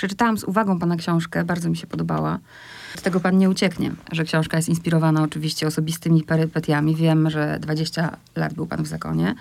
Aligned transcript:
Przeczytałam 0.00 0.38
z 0.38 0.44
uwagą 0.44 0.78
pana 0.78 0.96
książkę, 0.96 1.44
bardzo 1.44 1.68
mi 1.68 1.76
się 1.76 1.86
podobała. 1.86 2.38
Od 2.94 3.02
tego 3.02 3.20
pan 3.20 3.38
nie 3.38 3.50
ucieknie, 3.50 3.92
że 4.12 4.24
książka 4.24 4.56
jest 4.56 4.68
inspirowana 4.68 5.22
oczywiście 5.22 5.66
osobistymi 5.66 6.22
perypetiami. 6.22 6.96
Wiem, 6.96 7.30
że 7.30 7.58
20 7.60 8.16
lat 8.36 8.54
był 8.54 8.66
pan 8.66 8.82
w 8.82 8.86
zakonie. 8.86 9.34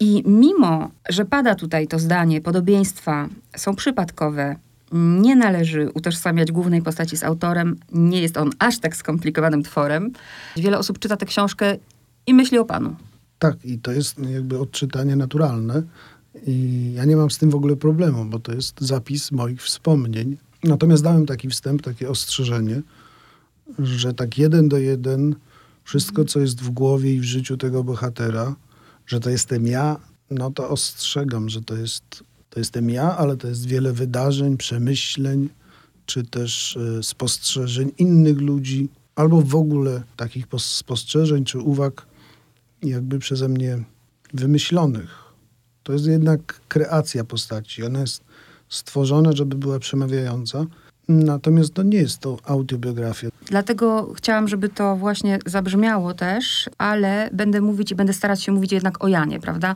I 0.00 0.22
mimo, 0.26 0.90
że 1.08 1.24
pada 1.24 1.54
tutaj 1.54 1.88
to 1.88 1.98
zdanie, 1.98 2.40
podobieństwa 2.40 3.28
są 3.56 3.74
przypadkowe, 3.74 4.56
nie 4.92 5.36
należy 5.36 5.90
utożsamiać 5.94 6.52
głównej 6.52 6.82
postaci 6.82 7.16
z 7.16 7.24
autorem, 7.24 7.76
nie 7.92 8.22
jest 8.22 8.36
on 8.36 8.50
aż 8.58 8.78
tak 8.78 8.96
skomplikowanym 8.96 9.62
tworem. 9.62 10.12
Wiele 10.56 10.78
osób 10.78 10.98
czyta 10.98 11.16
tę 11.16 11.26
książkę 11.26 11.76
i 12.26 12.34
myśli 12.34 12.58
o 12.58 12.64
panu. 12.64 12.96
Tak, 13.38 13.64
i 13.64 13.78
to 13.78 13.92
jest 13.92 14.18
jakby 14.18 14.58
odczytanie 14.58 15.16
naturalne. 15.16 15.82
I 16.46 16.92
ja 16.94 17.04
nie 17.04 17.16
mam 17.16 17.30
z 17.30 17.38
tym 17.38 17.50
w 17.50 17.54
ogóle 17.54 17.76
problemu, 17.76 18.24
bo 18.24 18.38
to 18.38 18.54
jest 18.54 18.80
zapis 18.80 19.32
moich 19.32 19.62
wspomnień. 19.62 20.36
Natomiast 20.64 21.02
dałem 21.02 21.26
taki 21.26 21.48
wstęp, 21.48 21.82
takie 21.82 22.10
ostrzeżenie, 22.10 22.82
że 23.78 24.14
tak 24.14 24.38
jeden 24.38 24.68
do 24.68 24.78
jeden 24.78 25.34
wszystko, 25.84 26.24
co 26.24 26.40
jest 26.40 26.60
w 26.60 26.70
głowie 26.70 27.14
i 27.14 27.20
w 27.20 27.24
życiu 27.24 27.56
tego 27.56 27.84
bohatera, 27.84 28.56
że 29.06 29.20
to 29.20 29.30
jestem 29.30 29.66
ja, 29.66 29.96
no 30.30 30.50
to 30.50 30.68
ostrzegam, 30.68 31.48
że 31.48 31.62
to 31.62 31.76
jest, 31.76 32.24
to 32.50 32.60
jestem 32.60 32.90
ja, 32.90 33.16
ale 33.16 33.36
to 33.36 33.48
jest 33.48 33.66
wiele 33.66 33.92
wydarzeń, 33.92 34.56
przemyśleń, 34.56 35.48
czy 36.06 36.24
też 36.24 36.76
y, 36.76 37.02
spostrzeżeń 37.02 37.92
innych 37.98 38.38
ludzi, 38.38 38.88
albo 39.14 39.42
w 39.42 39.54
ogóle 39.54 40.02
takich 40.16 40.46
spostrzeżeń 40.58 41.44
czy 41.44 41.58
uwag 41.58 42.06
jakby 42.82 43.18
przeze 43.18 43.48
mnie 43.48 43.84
wymyślonych. 44.34 45.25
To 45.86 45.92
jest 45.92 46.06
jednak 46.06 46.60
kreacja 46.68 47.24
postaci. 47.24 47.84
Ona 47.84 48.00
jest 48.00 48.24
stworzona, 48.68 49.32
żeby 49.32 49.56
była 49.56 49.78
przemawiająca. 49.78 50.64
Natomiast 51.08 51.74
to 51.74 51.82
nie 51.82 51.98
jest 51.98 52.18
to 52.18 52.36
autobiografia. 52.44 53.28
Dlatego 53.46 54.12
chciałam, 54.14 54.48
żeby 54.48 54.68
to 54.68 54.96
właśnie 54.96 55.38
zabrzmiało 55.46 56.14
też, 56.14 56.70
ale 56.78 57.30
będę 57.32 57.60
mówić 57.60 57.92
i 57.92 57.94
będę 57.94 58.12
starać 58.12 58.42
się 58.42 58.52
mówić 58.52 58.72
jednak 58.72 59.04
o 59.04 59.08
Janie, 59.08 59.40
prawda? 59.40 59.74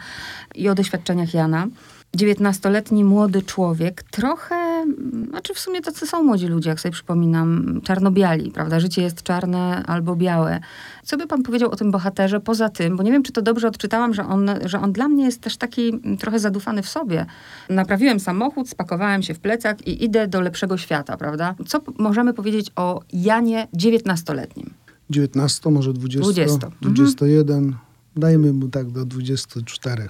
I 0.55 0.69
o 0.69 0.75
doświadczeniach 0.75 1.35
Jana. 1.35 1.67
19-letni 2.17 3.05
młody 3.05 3.43
człowiek, 3.43 4.03
trochę, 4.03 4.85
znaczy 5.29 5.55
w 5.55 5.59
sumie 5.59 5.81
tacy 5.81 6.07
są 6.07 6.23
młodzi 6.23 6.47
ludzie, 6.47 6.71
jak 6.71 6.81
sobie 6.81 6.93
przypominam, 6.93 7.81
czarno-biali, 7.85 8.51
prawda? 8.51 8.81
Życie 8.81 9.03
jest 9.03 9.23
czarne 9.23 9.83
albo 9.87 10.17
białe. 10.17 10.61
Co 11.05 11.17
by 11.17 11.27
pan 11.27 11.43
powiedział 11.43 11.71
o 11.71 11.77
tym 11.77 11.91
bohaterze 11.91 12.41
poza 12.41 12.69
tym, 12.69 12.97
bo 12.97 13.03
nie 13.03 13.13
wiem, 13.13 13.23
czy 13.23 13.33
to 13.33 13.43
dobrze 13.43 13.69
odczytałam, 13.69 14.15
że 14.15 14.25
on, 14.25 14.51
że 14.65 14.81
on 14.81 14.93
dla 14.93 15.09
mnie 15.09 15.25
jest 15.25 15.41
też 15.41 15.57
taki 15.57 16.01
trochę 16.19 16.39
zadufany 16.39 16.83
w 16.83 16.89
sobie. 16.89 17.27
Naprawiłem 17.69 18.21
samochód, 18.21 18.69
spakowałem 18.69 19.23
się 19.23 19.35
w 19.35 19.41
plecak 19.41 19.87
i 19.87 20.05
idę 20.05 20.29
do 20.29 20.41
lepszego 20.41 20.79
świata, 20.79 21.17
prawda? 21.17 21.55
Co 21.67 21.81
możemy 21.99 22.35
powiedzieć 22.35 22.71
o 22.77 23.01
Janie 23.13 23.69
19-letnim? 23.77 24.71
19, 25.11 25.71
może 25.71 25.93
20, 25.93 26.33
20. 26.33 26.71
21, 26.81 27.57
mhm. 27.57 27.77
dajmy 28.17 28.53
mu 28.53 28.69
tak 28.69 28.91
do 28.91 29.05
24. 29.05 30.09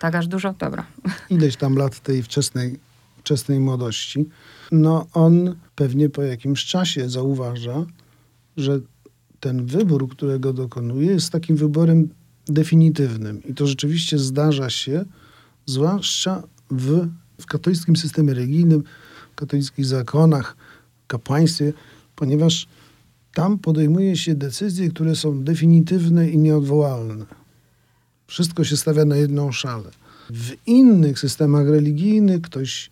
Tak 0.00 0.14
aż 0.14 0.26
dużo? 0.26 0.54
Dobra. 0.58 0.86
Ileś 1.30 1.56
tam 1.56 1.74
lat 1.74 2.00
tej 2.00 2.22
wczesnej, 2.22 2.78
wczesnej 3.18 3.60
młodości. 3.60 4.28
No 4.72 5.06
on 5.12 5.56
pewnie 5.74 6.08
po 6.08 6.22
jakimś 6.22 6.64
czasie 6.64 7.08
zauważa, 7.08 7.86
że 8.56 8.80
ten 9.40 9.66
wybór, 9.66 10.08
którego 10.08 10.52
dokonuje, 10.52 11.10
jest 11.10 11.32
takim 11.32 11.56
wyborem 11.56 12.08
definitywnym. 12.46 13.42
I 13.44 13.54
to 13.54 13.66
rzeczywiście 13.66 14.18
zdarza 14.18 14.70
się, 14.70 15.04
zwłaszcza 15.66 16.42
w, 16.70 17.06
w 17.40 17.46
katolickim 17.46 17.96
systemie 17.96 18.34
religijnym, 18.34 18.82
w 19.32 19.34
katolickich 19.34 19.86
zakonach, 19.86 20.56
kapłaństwie, 21.06 21.72
ponieważ 22.16 22.66
tam 23.34 23.58
podejmuje 23.58 24.16
się 24.16 24.34
decyzje, 24.34 24.90
które 24.90 25.16
są 25.16 25.44
definitywne 25.44 26.30
i 26.30 26.38
nieodwołalne. 26.38 27.39
Wszystko 28.30 28.64
się 28.64 28.76
stawia 28.76 29.04
na 29.04 29.16
jedną 29.16 29.52
szalę. 29.52 29.90
W 30.30 30.52
innych 30.66 31.18
systemach 31.18 31.68
religijnych 31.68 32.40
ktoś 32.40 32.90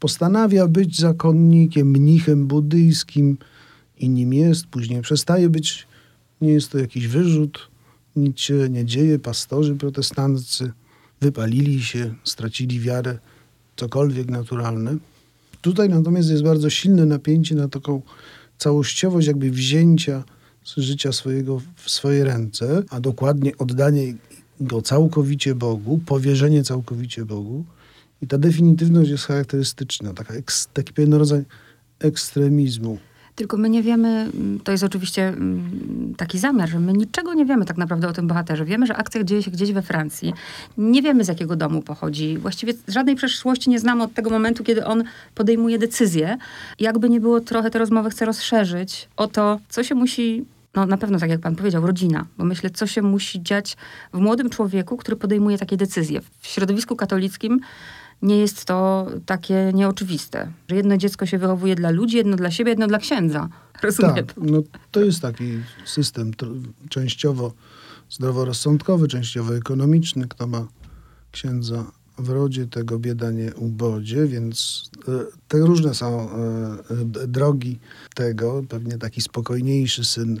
postanawia 0.00 0.68
być 0.68 0.98
zakonnikiem, 0.98 1.90
mnichem 1.90 2.46
buddyjskim 2.46 3.38
i 3.98 4.08
nim 4.08 4.32
jest, 4.32 4.66
później 4.66 5.02
przestaje 5.02 5.48
być. 5.48 5.86
Nie 6.40 6.52
jest 6.52 6.70
to 6.70 6.78
jakiś 6.78 7.06
wyrzut, 7.08 7.68
nic 8.16 8.40
się 8.40 8.68
nie 8.70 8.84
dzieje. 8.84 9.18
Pastorzy 9.18 9.74
protestanccy 9.74 10.72
wypalili 11.20 11.82
się, 11.82 12.14
stracili 12.24 12.80
wiarę, 12.80 13.18
cokolwiek 13.76 14.30
naturalne. 14.30 14.96
Tutaj 15.60 15.88
natomiast 15.88 16.30
jest 16.30 16.42
bardzo 16.42 16.70
silne 16.70 17.06
napięcie 17.06 17.54
na 17.54 17.68
taką 17.68 18.02
całościowość 18.58 19.26
jakby 19.26 19.50
wzięcia 19.50 20.24
życia 20.76 21.12
swojego 21.12 21.60
w 21.76 21.90
swoje 21.90 22.24
ręce, 22.24 22.82
a 22.90 23.00
dokładnie 23.00 23.58
oddanie 23.58 24.14
go 24.60 24.82
całkowicie 24.82 25.54
Bogu, 25.54 26.00
powierzenie 26.06 26.62
całkowicie 26.62 27.24
Bogu. 27.24 27.64
I 28.22 28.26
ta 28.26 28.38
definitywność 28.38 29.10
jest 29.10 29.24
charakterystyczna, 29.24 30.14
taka 30.14 30.34
eks, 30.34 30.68
taki 30.72 30.92
pewien 30.92 31.14
rodzaj 31.14 31.44
ekstremizmu. 31.98 32.98
Tylko 33.38 33.56
my 33.56 33.70
nie 33.70 33.82
wiemy, 33.82 34.08
mm, 34.08 34.60
to 34.64 34.72
jest 34.72 34.84
oczywiście 34.84 35.28
mm, 35.28 36.14
taki 36.16 36.38
zamiar, 36.38 36.68
że 36.68 36.80
my 36.80 36.92
niczego 36.92 37.34
nie 37.34 37.46
wiemy 37.46 37.64
tak 37.64 37.76
naprawdę 37.76 38.08
o 38.08 38.12
tym 38.12 38.26
bohaterze. 38.26 38.64
Wiemy, 38.64 38.86
że 38.86 38.96
akcja 38.96 39.24
dzieje 39.24 39.42
się 39.42 39.50
gdzieś 39.50 39.72
we 39.72 39.82
Francji. 39.82 40.32
Nie 40.78 41.02
wiemy, 41.02 41.24
z 41.24 41.28
jakiego 41.28 41.56
domu 41.56 41.82
pochodzi. 41.82 42.38
Właściwie 42.38 42.72
żadnej 42.88 43.16
przeszłości 43.16 43.70
nie 43.70 43.78
znamy 43.78 44.02
od 44.02 44.14
tego 44.14 44.30
momentu, 44.30 44.64
kiedy 44.64 44.84
on 44.84 45.04
podejmuje 45.34 45.78
decyzję. 45.78 46.38
Jakby 46.80 47.10
nie 47.10 47.20
było, 47.20 47.40
trochę 47.40 47.70
tę 47.70 47.78
rozmowę 47.78 48.10
chcę 48.10 48.24
rozszerzyć 48.24 49.08
o 49.16 49.26
to, 49.26 49.60
co 49.68 49.84
się 49.84 49.94
musi 49.94 50.44
no 50.78 50.86
na 50.86 50.96
pewno, 50.96 51.18
tak 51.18 51.30
jak 51.30 51.40
pan 51.40 51.56
powiedział, 51.56 51.86
rodzina. 51.86 52.26
Bo 52.38 52.44
myślę, 52.44 52.70
co 52.70 52.86
się 52.86 53.02
musi 53.02 53.42
dziać 53.42 53.76
w 54.12 54.18
młodym 54.18 54.50
człowieku, 54.50 54.96
który 54.96 55.16
podejmuje 55.16 55.58
takie 55.58 55.76
decyzje. 55.76 56.20
W 56.40 56.46
środowisku 56.46 56.96
katolickim 56.96 57.60
nie 58.22 58.38
jest 58.38 58.64
to 58.64 59.06
takie 59.26 59.70
nieoczywiste, 59.74 60.52
że 60.68 60.76
jedno 60.76 60.96
dziecko 60.96 61.26
się 61.26 61.38
wychowuje 61.38 61.74
dla 61.74 61.90
ludzi, 61.90 62.16
jedno 62.16 62.36
dla 62.36 62.50
siebie, 62.50 62.70
jedno 62.70 62.86
dla 62.86 62.98
księdza. 62.98 63.48
Rozumiem. 63.82 64.14
Tak, 64.14 64.34
no 64.36 64.62
to 64.90 65.00
jest 65.00 65.22
taki 65.22 65.44
system 65.84 66.30
częściowo 66.88 67.52
zdroworozsądkowy, 68.10 69.08
częściowo 69.08 69.56
ekonomiczny. 69.56 70.28
Kto 70.28 70.46
ma 70.46 70.66
księdza 71.32 71.84
w 72.18 72.28
rodzie, 72.28 72.66
tego 72.66 72.98
bieda 72.98 73.30
nie 73.30 73.54
ubodzie, 73.54 74.26
więc 74.26 74.90
e, 75.08 75.12
te 75.48 75.58
różne 75.58 75.94
są 75.94 76.30
e, 76.30 77.26
drogi 77.26 77.78
tego. 78.14 78.62
Pewnie 78.68 78.98
taki 78.98 79.20
spokojniejszy 79.20 80.04
syn 80.04 80.40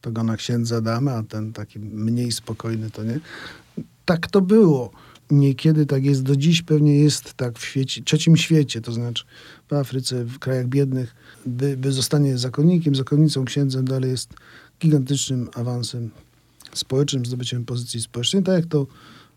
to 0.00 0.12
go 0.12 0.22
na 0.22 0.36
księdza 0.36 0.80
damy, 0.80 1.10
a 1.10 1.22
ten 1.22 1.52
taki 1.52 1.78
mniej 1.78 2.32
spokojny 2.32 2.90
to 2.90 3.04
nie. 3.04 3.20
Tak 4.04 4.26
to 4.26 4.40
było. 4.40 4.90
Niekiedy 5.30 5.86
tak 5.86 6.04
jest, 6.04 6.22
do 6.22 6.36
dziś 6.36 6.62
pewnie 6.62 6.98
jest 6.98 7.34
tak 7.34 7.58
w 7.58 7.64
świecie, 7.64 8.02
trzecim 8.02 8.36
świecie, 8.36 8.80
to 8.80 8.92
znaczy 8.92 9.24
w 9.68 9.72
Afryce, 9.72 10.24
w 10.24 10.38
krajach 10.38 10.66
biednych, 10.66 11.14
by, 11.46 11.76
by 11.76 11.92
zostanie 11.92 12.38
zakonnikiem, 12.38 12.94
zakonnicą, 12.94 13.44
księdzem, 13.44 13.84
dalej 13.84 14.10
jest 14.10 14.34
gigantycznym 14.80 15.48
awansem 15.54 16.10
społecznym, 16.74 17.26
zdobyciem 17.26 17.64
pozycji 17.64 18.00
społecznej, 18.00 18.42
tak 18.42 18.54
jak 18.54 18.66
to 18.66 18.86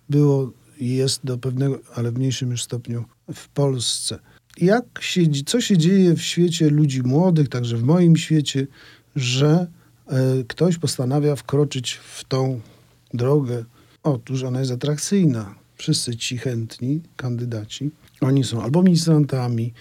było 0.09 0.51
jest 0.79 1.19
do 1.23 1.37
pewnego, 1.37 1.79
ale 1.95 2.11
w 2.11 2.17
mniejszym 2.17 2.51
już 2.51 2.63
stopniu 2.63 3.05
w 3.33 3.47
Polsce. 3.47 4.19
Jak 4.57 4.85
się, 5.01 5.21
co 5.45 5.61
się 5.61 5.77
dzieje 5.77 6.15
w 6.15 6.21
świecie 6.21 6.69
ludzi 6.69 7.01
młodych, 7.03 7.49
także 7.49 7.77
w 7.77 7.83
moim 7.83 8.15
świecie, 8.15 8.67
że 9.15 9.67
e, 10.07 10.43
ktoś 10.47 10.77
postanawia 10.77 11.35
wkroczyć 11.35 11.93
w 11.93 12.23
tą 12.23 12.61
drogę? 13.13 13.65
Otóż 14.03 14.43
ona 14.43 14.59
jest 14.59 14.71
atrakcyjna. 14.71 15.55
Wszyscy 15.75 16.15
ci 16.15 16.37
chętni 16.37 17.01
kandydaci, 17.15 17.91
oni 18.21 18.43
są 18.43 18.63
albo 18.63 18.83
ministrantami, 18.83 19.73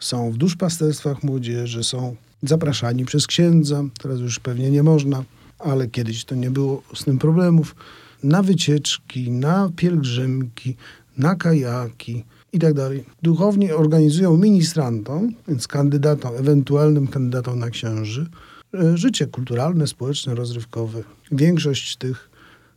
są 0.00 0.30
w 0.30 0.36
duszpasterstwach 0.36 1.22
młodzieży, 1.22 1.84
są 1.84 2.16
zapraszani 2.42 3.04
przez 3.04 3.26
księdza, 3.26 3.84
teraz 4.02 4.20
już 4.20 4.40
pewnie 4.40 4.70
nie 4.70 4.82
można, 4.82 5.24
ale 5.58 5.88
kiedyś 5.88 6.24
to 6.24 6.34
nie 6.34 6.50
było 6.50 6.82
z 6.94 7.04
tym 7.04 7.18
problemów 7.18 7.74
na 8.22 8.42
wycieczki, 8.42 9.30
na 9.30 9.70
pielgrzymki, 9.76 10.76
na 11.18 11.34
kajaki 11.34 12.24
i 12.52 12.58
tak 12.58 12.74
dalej. 12.74 13.04
Duchowni 13.22 13.72
organizują 13.72 14.36
ministrantom, 14.36 15.32
więc 15.48 15.68
kandydatom, 15.68 16.36
ewentualnym 16.36 17.06
kandydatom 17.06 17.58
na 17.58 17.70
księży, 17.70 18.26
e, 18.74 18.96
życie 18.96 19.26
kulturalne, 19.26 19.86
społeczne, 19.86 20.34
rozrywkowe. 20.34 21.02
Większość 21.32 21.96
tych 21.96 22.30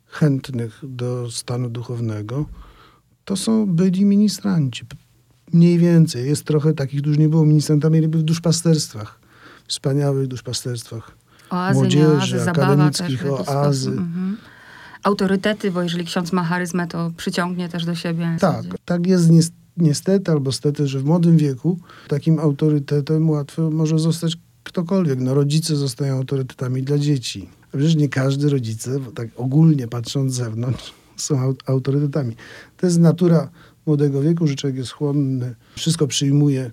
chętnych 0.06 0.80
do 0.84 1.32
stanu 1.32 1.70
duchownego 1.70 2.46
to 3.26 3.36
są 3.36 3.66
byli 3.66 4.06
ministranci. 4.06 4.86
Mniej 5.54 5.78
więcej. 5.78 6.28
Jest 6.28 6.44
trochę 6.44 6.74
takich, 6.74 7.02
którzy 7.02 7.20
nie 7.20 7.30
było 7.30 7.46
ministrantami, 7.46 7.98
ale 7.98 8.08
w 8.08 8.24
duszpasterstwach. 8.24 9.20
Wspaniałych 9.68 10.28
duszpasterstwach. 10.28 11.12
Oazy, 11.50 11.74
młodzieży, 11.74 12.38
oazy, 12.38 12.50
akademickich, 12.50 13.26
oazy. 13.48 13.90
Mhm 13.90 14.38
autorytety, 15.04 15.72
bo 15.72 15.82
jeżeli 15.82 16.06
ksiądz 16.06 16.34
ma 16.34 16.44
charyzmę, 16.44 16.88
to 16.88 17.12
przyciągnie 17.18 17.70
też 17.70 17.86
do 17.86 17.96
siebie. 17.96 18.38
Tak, 18.40 18.66
tak 18.86 19.08
jest 19.08 19.30
niestety 19.78 20.32
albo 20.32 20.52
stety, 20.52 20.88
że 20.88 21.00
w 21.00 21.06
młodym 21.06 21.38
wieku 21.38 21.80
takim 22.08 22.40
autorytetem 22.40 23.30
łatwo 23.30 23.70
może 23.70 24.00
zostać 24.00 24.38
ktokolwiek. 24.64 25.20
No 25.20 25.34
rodzice 25.34 25.76
zostają 25.76 26.16
autorytetami 26.16 26.84
dla 26.84 26.98
dzieci. 26.98 27.50
Przecież 27.72 27.96
nie 27.96 28.10
każdy 28.10 28.50
rodzice, 28.50 29.00
tak 29.16 29.28
ogólnie 29.36 29.88
patrząc 29.88 30.34
z 30.34 30.36
zewnątrz, 30.36 30.94
są 31.16 31.54
autorytetami. 31.66 32.36
To 32.78 32.86
jest 32.86 33.00
natura 33.00 33.50
młodego 33.86 34.22
wieku, 34.22 34.48
że 34.48 34.56
człowiek 34.56 34.78
jest 34.78 34.92
chłonny, 34.92 35.56
wszystko 35.76 36.08
przyjmuje, 36.08 36.72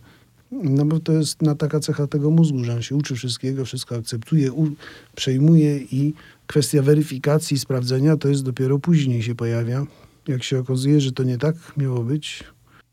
no 0.62 0.84
bo 0.84 1.00
to 1.00 1.12
jest 1.12 1.42
na 1.42 1.54
taka 1.54 1.80
cecha 1.80 2.06
tego 2.06 2.30
mózgu, 2.30 2.64
że 2.64 2.74
on 2.74 2.82
się 2.82 2.96
uczy 2.96 3.14
wszystkiego, 3.14 3.64
wszystko 3.64 3.96
akceptuje, 3.96 4.52
u, 4.52 4.70
przejmuje 5.14 5.78
i 5.78 6.14
kwestia 6.46 6.82
weryfikacji, 6.82 7.58
sprawdzenia 7.58 8.16
to 8.16 8.28
jest 8.28 8.42
dopiero 8.42 8.78
później 8.78 9.22
się 9.22 9.34
pojawia, 9.34 9.86
jak 10.28 10.42
się 10.42 10.58
okazuje, 10.58 11.00
że 11.00 11.12
to 11.12 11.22
nie 11.22 11.38
tak 11.38 11.56
miało 11.76 12.02
być, 12.02 12.44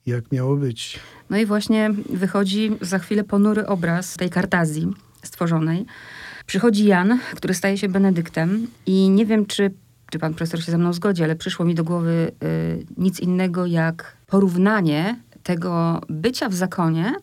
jak 0.05 0.31
miało 0.31 0.55
być. 0.55 0.99
No 1.29 1.37
i 1.37 1.45
właśnie 1.45 1.91
wychodzi 2.09 2.71
za 2.81 2.99
chwilę 2.99 3.23
ponury 3.23 3.67
obraz 3.67 4.13
tej 4.13 4.29
kartazji 4.29 4.87
stworzonej. 5.23 5.85
Przychodzi 6.45 6.85
Jan, 6.85 7.19
który 7.35 7.53
staje 7.53 7.77
się 7.77 7.89
Benedyktem 7.89 8.67
i 8.85 9.09
nie 9.09 9.25
wiem, 9.25 9.45
czy, 9.45 9.71
czy 10.11 10.19
pan 10.19 10.33
profesor 10.33 10.63
się 10.63 10.71
ze 10.71 10.77
mną 10.77 10.93
zgodzi, 10.93 11.23
ale 11.23 11.35
przyszło 11.35 11.65
mi 11.65 11.75
do 11.75 11.83
głowy 11.83 12.31
y, 12.43 12.85
nic 12.97 13.19
innego 13.19 13.65
jak 13.65 14.17
porównanie 14.27 15.19
tego 15.43 16.01
bycia 16.09 16.49
w 16.49 16.53
zakonie 16.53 17.13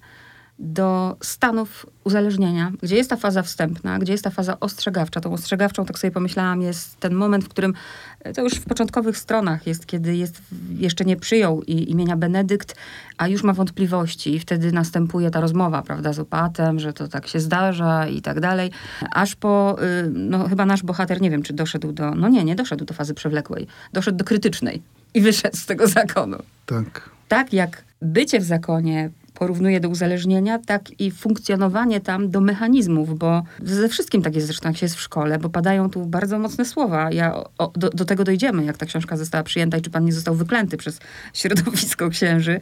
do 0.60 1.16
stanów 1.22 1.86
uzależnienia, 2.04 2.72
gdzie 2.82 2.96
jest 2.96 3.10
ta 3.10 3.16
faza 3.16 3.42
wstępna, 3.42 3.98
gdzie 3.98 4.12
jest 4.12 4.24
ta 4.24 4.30
faza 4.30 4.60
ostrzegawcza. 4.60 5.20
Tą 5.20 5.32
ostrzegawczą, 5.32 5.84
tak 5.84 5.98
sobie 5.98 6.10
pomyślałam, 6.10 6.62
jest 6.62 7.00
ten 7.00 7.14
moment, 7.14 7.44
w 7.44 7.48
którym 7.48 7.74
e, 8.20 8.32
to 8.32 8.42
już 8.42 8.54
w 8.54 8.64
początkowych 8.64 9.18
stronach 9.18 9.66
jest, 9.66 9.86
kiedy 9.86 10.16
jest, 10.16 10.40
jeszcze 10.78 11.04
nie 11.04 11.16
przyjął 11.16 11.62
imienia 11.62 12.16
Benedykt, 12.16 12.76
a 13.16 13.28
już 13.28 13.42
ma 13.42 13.52
wątpliwości 13.52 14.34
i 14.34 14.40
wtedy 14.40 14.72
następuje 14.72 15.30
ta 15.30 15.40
rozmowa, 15.40 15.82
prawda, 15.82 16.12
z 16.12 16.18
opatem, 16.18 16.78
że 16.78 16.92
to 16.92 17.08
tak 17.08 17.26
się 17.26 17.40
zdarza 17.40 18.06
i 18.06 18.22
tak 18.22 18.40
dalej. 18.40 18.70
Aż 19.12 19.36
po, 19.36 19.76
y, 19.82 20.10
no 20.10 20.48
chyba 20.48 20.66
nasz 20.66 20.82
bohater, 20.82 21.20
nie 21.20 21.30
wiem, 21.30 21.42
czy 21.42 21.52
doszedł 21.52 21.92
do, 21.92 22.10
no 22.14 22.28
nie, 22.28 22.44
nie 22.44 22.54
doszedł 22.54 22.84
do 22.84 22.94
fazy 22.94 23.14
przewlekłej, 23.14 23.66
doszedł 23.92 24.18
do 24.18 24.24
krytycznej 24.24 24.82
i 25.14 25.20
wyszedł 25.20 25.56
z 25.56 25.66
tego 25.66 25.86
zakonu. 25.86 26.38
Tak. 26.66 27.10
Tak 27.28 27.52
jak 27.52 27.84
bycie 28.02 28.40
w 28.40 28.44
zakonie 28.44 29.10
porównuje 29.40 29.80
do 29.80 29.88
uzależnienia, 29.88 30.58
tak 30.58 31.00
i 31.00 31.10
funkcjonowanie 31.10 32.00
tam 32.00 32.30
do 32.30 32.40
mechanizmów, 32.40 33.18
bo 33.18 33.42
ze 33.62 33.88
wszystkim 33.88 34.22
tak 34.22 34.34
jest 34.34 34.46
zresztą, 34.46 34.68
jak 34.68 34.76
się 34.76 34.86
jest 34.86 34.96
w 34.96 35.00
szkole, 35.00 35.38
bo 35.38 35.50
padają 35.50 35.90
tu 35.90 36.06
bardzo 36.06 36.38
mocne 36.38 36.64
słowa. 36.64 37.10
Ja, 37.10 37.34
o, 37.58 37.72
do, 37.74 37.90
do, 37.90 38.04
tego 38.04 38.24
dojdziemy, 38.24 38.64
jak 38.64 38.76
ta 38.76 38.86
książka 38.86 39.16
została 39.16 39.44
przyjęta 39.44 39.76
i 39.76 39.82
czy 39.82 39.90
pan 39.90 40.04
nie 40.04 40.12
został 40.12 40.34
wyklęty 40.34 40.76
przez 40.76 40.98
środowisko 41.34 42.10
księży, 42.10 42.60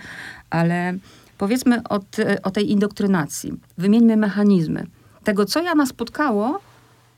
ale 0.50 0.94
powiedzmy 1.38 1.82
o, 1.88 2.00
o 2.42 2.50
tej 2.50 2.70
indoktrynacji. 2.70 3.52
Wymieńmy 3.78 4.16
mechanizmy 4.16 4.86
tego, 5.24 5.44
co 5.44 5.62
Jana 5.62 5.86
spotkało 5.86 6.60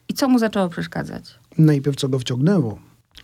i 0.09 0.15
co 0.15 0.29
mu 0.29 0.39
zaczęło 0.39 0.69
przeszkadzać. 0.69 1.39
Najpierw 1.59 1.97
co 1.97 2.09
go 2.09 2.19
wciągnęło. 2.19 2.79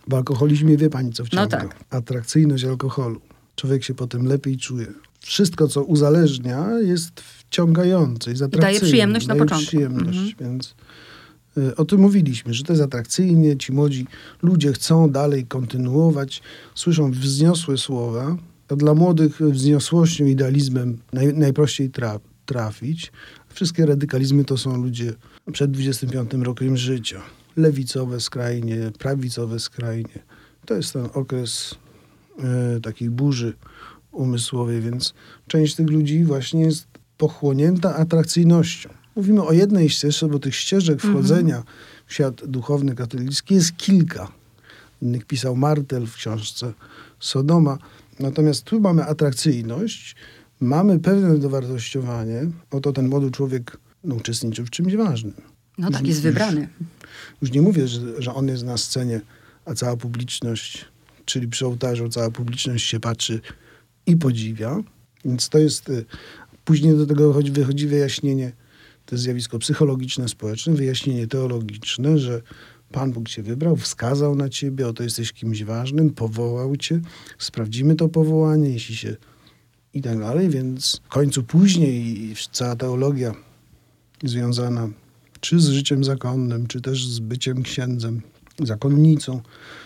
W 0.07 0.13
alkoholizmie 0.13 0.77
wie 0.77 0.89
pani, 0.89 1.13
co 1.13 1.25
wciąga. 1.25 1.57
No 1.63 1.69
tak. 1.69 1.75
Atrakcyjność 1.89 2.63
alkoholu. 2.63 3.21
Człowiek 3.55 3.83
się 3.83 3.93
potem 3.93 4.25
lepiej 4.25 4.57
czuje 4.57 4.87
wszystko, 5.27 5.67
co 5.67 5.83
uzależnia, 5.83 6.79
jest 6.79 7.21
wciągające, 7.21 8.31
jest 8.31 8.43
atrakcyjne. 8.43 8.79
Daje 8.79 8.91
przyjemność 8.91 9.27
daje 9.27 9.39
na 9.39 9.45
początku. 9.45 9.67
przyjemność, 9.67 10.17
mhm. 10.17 10.35
więc 10.39 10.75
y, 11.57 11.75
o 11.75 11.85
tym 11.85 12.01
mówiliśmy, 12.01 12.53
że 12.53 12.63
to 12.63 12.73
jest 12.73 12.83
atrakcyjnie, 12.83 13.57
ci 13.57 13.71
młodzi 13.71 14.07
ludzie 14.41 14.73
chcą 14.73 15.09
dalej 15.09 15.45
kontynuować, 15.45 16.41
słyszą 16.75 17.11
wzniosłe 17.11 17.77
słowa, 17.77 18.37
a 18.69 18.75
dla 18.75 18.93
młodych 18.93 19.41
wzniosłością, 19.41 20.25
idealizmem 20.25 20.97
naj, 21.13 21.33
najprościej 21.33 21.89
tra, 21.89 22.19
trafić. 22.45 23.11
Wszystkie 23.49 23.85
radykalizmy 23.85 24.45
to 24.45 24.57
są 24.57 24.83
ludzie 24.83 25.13
przed 25.51 25.71
25 25.71 26.31
rokiem 26.33 26.77
życia. 26.77 27.21
Lewicowe 27.57 28.19
skrajnie, 28.19 28.91
prawicowe 28.99 29.59
skrajnie. 29.59 30.19
To 30.65 30.73
jest 30.73 30.93
ten 30.93 31.07
okres 31.13 31.75
y, 32.77 32.81
takiej 32.81 33.09
burzy 33.09 33.53
umysłowej, 34.17 34.81
więc 34.81 35.13
część 35.47 35.75
tych 35.75 35.89
ludzi 35.89 36.23
właśnie 36.23 36.61
jest 36.61 36.87
pochłonięta 37.17 37.95
atrakcyjnością. 37.95 38.89
Mówimy 39.15 39.43
o 39.43 39.51
jednej 39.51 39.89
ścieżce, 39.89 40.27
bo 40.27 40.39
tych 40.39 40.55
ścieżek 40.55 40.95
mhm. 40.95 41.13
wchodzenia 41.13 41.63
w 42.07 42.13
świat 42.13 42.45
duchowny 42.45 42.95
katolicki 42.95 43.55
jest 43.55 43.77
kilka. 43.77 44.31
Innych 45.01 45.25
pisał 45.25 45.55
Martel 45.55 46.05
w 46.05 46.15
książce 46.15 46.73
Sodoma. 47.19 47.77
Natomiast 48.19 48.63
tu 48.63 48.81
mamy 48.81 49.05
atrakcyjność, 49.05 50.15
mamy 50.59 50.99
pewne 50.99 51.37
dowartościowanie. 51.37 52.41
Oto 52.71 52.93
ten 52.93 53.07
młody 53.07 53.31
człowiek 53.31 53.77
no, 54.03 54.15
uczestniczy 54.15 54.63
w 54.63 54.69
czymś 54.69 54.95
ważnym. 54.95 55.33
No 55.77 55.91
tak, 55.91 56.07
jest 56.07 56.21
wybrany. 56.21 56.61
Już, 56.61 56.69
już 57.41 57.51
nie 57.51 57.61
mówię, 57.61 57.87
że, 57.87 58.21
że 58.21 58.33
on 58.33 58.47
jest 58.47 58.63
na 58.63 58.77
scenie, 58.77 59.21
a 59.65 59.73
cała 59.73 59.97
publiczność, 59.97 60.85
czyli 61.25 61.47
przy 61.47 61.65
ołtarzu, 61.65 62.09
cała 62.09 62.31
publiczność 62.31 62.85
się 62.85 62.99
patrzy 62.99 63.41
i 64.07 64.15
podziwia. 64.15 64.77
Więc 65.25 65.49
to 65.49 65.57
jest, 65.57 65.89
y, 65.89 66.05
później 66.65 66.97
do 66.97 67.05
tego 67.05 67.27
wychodzi, 67.27 67.51
wychodzi 67.51 67.87
wyjaśnienie, 67.87 68.51
to 69.05 69.15
jest 69.15 69.23
zjawisko 69.23 69.59
psychologiczne, 69.59 70.27
społeczne, 70.27 70.73
wyjaśnienie 70.73 71.27
teologiczne, 71.27 72.17
że 72.17 72.41
Pan 72.91 73.11
Bóg 73.11 73.29
cię 73.29 73.43
wybrał, 73.43 73.75
wskazał 73.75 74.35
na 74.35 74.49
ciebie, 74.49 74.87
oto 74.87 75.03
jesteś 75.03 75.33
kimś 75.33 75.63
ważnym, 75.63 76.09
powołał 76.09 76.75
cię, 76.77 76.99
sprawdzimy 77.37 77.95
to 77.95 78.09
powołanie, 78.09 78.69
jeśli 78.69 78.95
się 78.95 79.15
i 79.93 80.01
tak 80.01 80.19
dalej, 80.19 80.49
więc 80.49 81.01
w 81.03 81.09
końcu 81.09 81.43
później 81.43 82.33
cała 82.51 82.75
teologia 82.75 83.35
związana 84.23 84.89
czy 85.39 85.59
z 85.59 85.69
życiem 85.69 86.03
zakonnym, 86.03 86.67
czy 86.67 86.81
też 86.81 87.07
z 87.07 87.19
byciem 87.19 87.63
księdzem, 87.63 88.21
zakonnicą, 88.63 89.41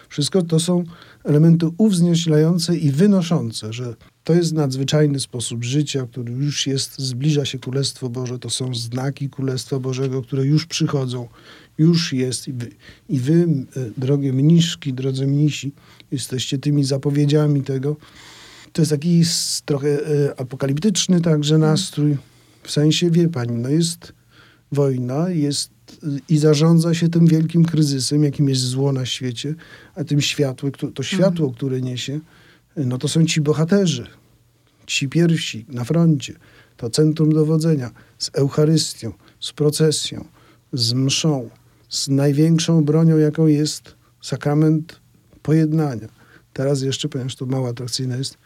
wszystko 0.09 0.41
to 0.41 0.59
są 0.59 0.83
elementy 1.23 1.67
uwznieślające 1.77 2.77
i 2.77 2.91
wynoszące, 2.91 3.73
że 3.73 3.95
to 4.23 4.33
jest 4.33 4.53
nadzwyczajny 4.53 5.19
sposób 5.19 5.63
życia, 5.63 6.07
który 6.11 6.33
już 6.33 6.67
jest, 6.67 6.99
zbliża 6.99 7.45
się 7.45 7.59
Królestwo 7.59 8.09
Boże. 8.09 8.39
To 8.39 8.49
są 8.49 8.75
znaki 8.75 9.29
Królestwa 9.29 9.79
Bożego, 9.79 10.21
które 10.21 10.45
już 10.45 10.65
przychodzą, 10.65 11.27
już 11.77 12.13
jest. 12.13 12.47
I 12.47 12.53
wy, 12.53 12.69
i 13.09 13.19
wy 13.19 13.33
e, 13.33 13.89
drogie 13.97 14.33
mniszki, 14.33 14.93
drodzy 14.93 15.27
mnisi, 15.27 15.71
jesteście 16.11 16.57
tymi 16.57 16.83
zapowiedziami 16.83 17.61
tego. 17.63 17.95
To 18.73 18.81
jest 18.81 18.91
taki 18.91 19.23
trochę 19.65 19.89
e, 19.89 20.39
apokaliptyczny 20.39 21.21
także 21.21 21.57
nastrój. 21.57 22.17
W 22.63 22.71
sensie, 22.71 23.11
wie 23.11 23.29
pani, 23.29 23.57
no 23.57 23.69
jest 23.69 24.13
wojna, 24.71 25.29
jest 25.29 25.69
i 26.29 26.37
zarządza 26.37 26.93
się 26.93 27.09
tym 27.09 27.27
wielkim 27.27 27.65
kryzysem, 27.65 28.23
jakim 28.23 28.49
jest 28.49 28.61
zło 28.61 28.91
na 28.91 29.05
świecie, 29.05 29.55
a 29.95 30.03
tym 30.03 30.21
światło, 30.21 30.69
to 30.93 31.03
światło, 31.03 31.45
mhm. 31.45 31.53
które 31.53 31.81
niesie, 31.81 32.19
no 32.75 32.97
to 32.97 33.07
są 33.07 33.25
ci 33.25 33.41
bohaterzy, 33.41 34.07
ci 34.87 35.09
pierwsi 35.09 35.65
na 35.69 35.83
froncie, 35.83 36.33
to 36.77 36.89
centrum 36.89 37.33
dowodzenia 37.33 37.91
z 38.17 38.29
Eucharystią, 38.33 39.13
z 39.39 39.51
procesją, 39.53 40.25
z 40.73 40.93
mszą, 40.93 41.49
z 41.89 42.07
największą 42.07 42.83
bronią, 42.83 43.17
jaką 43.17 43.47
jest 43.47 43.95
sakrament 44.21 44.99
pojednania. 45.43 46.07
Teraz 46.53 46.81
jeszcze, 46.81 47.09
ponieważ 47.09 47.35
to 47.35 47.45
mało 47.45 47.69
atrakcyjne 47.69 48.17
jest, 48.17 48.37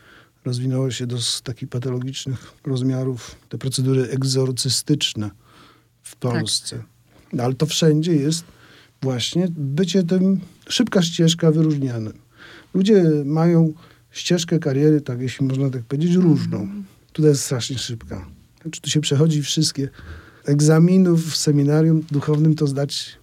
rozwinęło 0.46 0.92
się 0.92 1.08
do 1.08 1.18
takich 1.44 1.70
patologicznych 1.70 2.54
rozmiarów 2.66 3.36
te 3.50 3.58
procedury 3.58 4.02
egzorcystyczne 4.04 5.32
w 6.04 6.16
Polsce. 6.16 6.78
Tak. 6.78 6.86
No, 7.34 7.44
ale 7.44 7.54
to 7.54 7.66
wszędzie 7.66 8.16
jest 8.16 8.44
właśnie 9.02 9.48
bycie 9.50 10.04
tym, 10.04 10.40
szybka 10.70 11.02
ścieżka 11.02 11.52
wyróżnianym. 11.52 12.14
Ludzie 12.74 13.04
mają 13.26 13.74
ścieżkę 14.16 14.60
kariery, 14.60 15.02
tak 15.02 15.22
jeśli 15.22 15.46
można 15.46 15.70
tak 15.70 15.84
powiedzieć, 15.84 16.16
różną. 16.16 16.58
Mm. 16.58 16.84
Tutaj 17.14 17.32
jest 17.32 17.44
strasznie 17.44 17.78
szybka. 17.78 18.26
Znaczy, 18.62 18.82
tu 18.82 18.90
się 18.90 19.02
przechodzi 19.02 19.42
wszystkie 19.42 19.90
egzaminów 20.46 21.32
w 21.32 21.36
seminarium 21.36 22.02
duchownym, 22.12 22.56
to 22.56 22.68
zdać, 22.68 23.18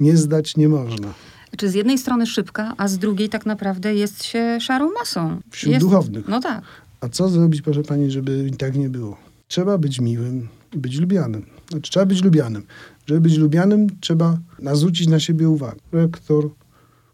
nie 0.00 0.16
zdać 0.16 0.56
nie 0.56 0.68
można. 0.68 1.14
Znaczy 1.48 1.70
z 1.70 1.74
jednej 1.74 1.98
strony 1.98 2.26
szybka, 2.26 2.74
a 2.76 2.88
z 2.88 2.98
drugiej 2.98 3.28
tak 3.28 3.46
naprawdę 3.46 3.94
jest 3.94 4.24
się 4.24 4.58
szarą 4.60 4.92
masą. 4.92 5.40
Wśród 5.50 5.72
jest, 5.72 5.86
duchownych. 5.86 6.28
No 6.28 6.40
tak. 6.40 6.64
A 7.00 7.08
co 7.08 7.28
zrobić, 7.28 7.62
proszę 7.62 7.82
pani, 7.82 8.10
żeby 8.10 8.50
tak 8.58 8.76
nie 8.76 8.88
było? 8.88 9.16
Trzeba 9.48 9.78
być 9.78 10.00
miłym 10.00 10.48
i 10.72 10.78
być 10.78 10.98
lubianym. 10.98 11.46
Znaczy, 11.70 11.90
trzeba 11.90 12.06
być 12.06 12.22
lubianym. 12.22 12.62
Żeby 13.06 13.20
być 13.20 13.36
lubianym, 13.36 13.86
trzeba 14.00 14.38
zwrócić 14.72 15.08
na 15.08 15.20
siebie 15.20 15.48
uwagę. 15.48 15.76
Rektor, 15.92 16.50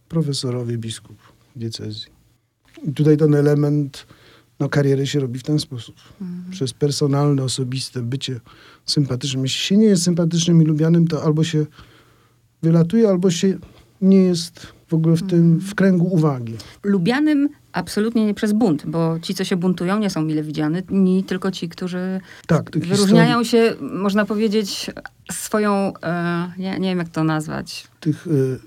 profesorowie, 0.08 0.78
biskup 0.78 1.16
diecezji. 1.56 2.21
I 2.84 2.92
tutaj 2.92 3.16
ten 3.16 3.34
element 3.34 4.06
no, 4.60 4.68
kariery 4.68 5.06
się 5.06 5.20
robi 5.20 5.38
w 5.38 5.42
ten 5.42 5.58
sposób. 5.58 5.96
Mhm. 6.20 6.50
Przez 6.50 6.72
personalne, 6.72 7.42
osobiste 7.42 8.02
bycie 8.02 8.40
sympatycznym. 8.86 9.42
Jeśli 9.42 9.60
się 9.60 9.76
nie 9.76 9.86
jest 9.86 10.02
sympatycznym 10.02 10.62
i 10.62 10.64
lubianym, 10.64 11.08
to 11.08 11.22
albo 11.22 11.44
się 11.44 11.66
wylatuje, 12.62 13.08
albo 13.08 13.30
się 13.30 13.58
nie 14.00 14.22
jest 14.22 14.66
w 14.88 14.94
ogóle 14.94 15.16
w 15.16 15.26
tym, 15.26 15.58
w 15.58 15.74
kręgu 15.74 16.06
uwagi. 16.06 16.54
Lubianym 16.82 17.48
absolutnie 17.72 18.26
nie 18.26 18.34
przez 18.34 18.52
bunt, 18.52 18.86
bo 18.86 19.18
ci, 19.22 19.34
co 19.34 19.44
się 19.44 19.56
buntują, 19.56 19.98
nie 19.98 20.10
są 20.10 20.22
mile 20.22 20.42
widziani, 20.42 21.24
tylko 21.26 21.50
ci, 21.50 21.68
którzy 21.68 22.20
Tak, 22.46 22.78
wyróżniają 22.78 23.44
historii, 23.44 23.78
się, 23.78 23.84
można 23.94 24.24
powiedzieć, 24.24 24.90
swoją, 25.32 25.92
e, 26.02 26.52
nie, 26.58 26.78
nie 26.78 26.88
wiem 26.88 26.98
jak 26.98 27.08
to 27.08 27.24
nazwać, 27.24 27.86
tych 28.00 28.26
y, 28.26 28.58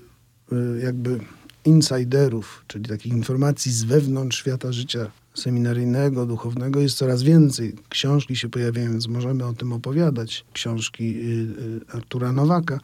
y, 0.52 0.80
jakby 0.82 1.20
insiderów, 1.66 2.64
czyli 2.66 2.84
takich 2.84 3.12
informacji 3.12 3.72
z 3.72 3.84
wewnątrz 3.84 4.38
świata 4.38 4.72
życia 4.72 5.10
seminaryjnego, 5.34 6.26
duchownego 6.26 6.80
jest 6.80 6.96
coraz 6.96 7.22
więcej. 7.22 7.74
Książki 7.88 8.36
się 8.36 8.48
pojawiają, 8.48 8.90
więc 8.90 9.08
możemy 9.08 9.44
o 9.44 9.52
tym 9.52 9.72
opowiadać. 9.72 10.44
Książki 10.52 11.04
y, 11.04 11.92
y, 11.92 11.96
Artura 11.96 12.32
Nowaka. 12.32 12.80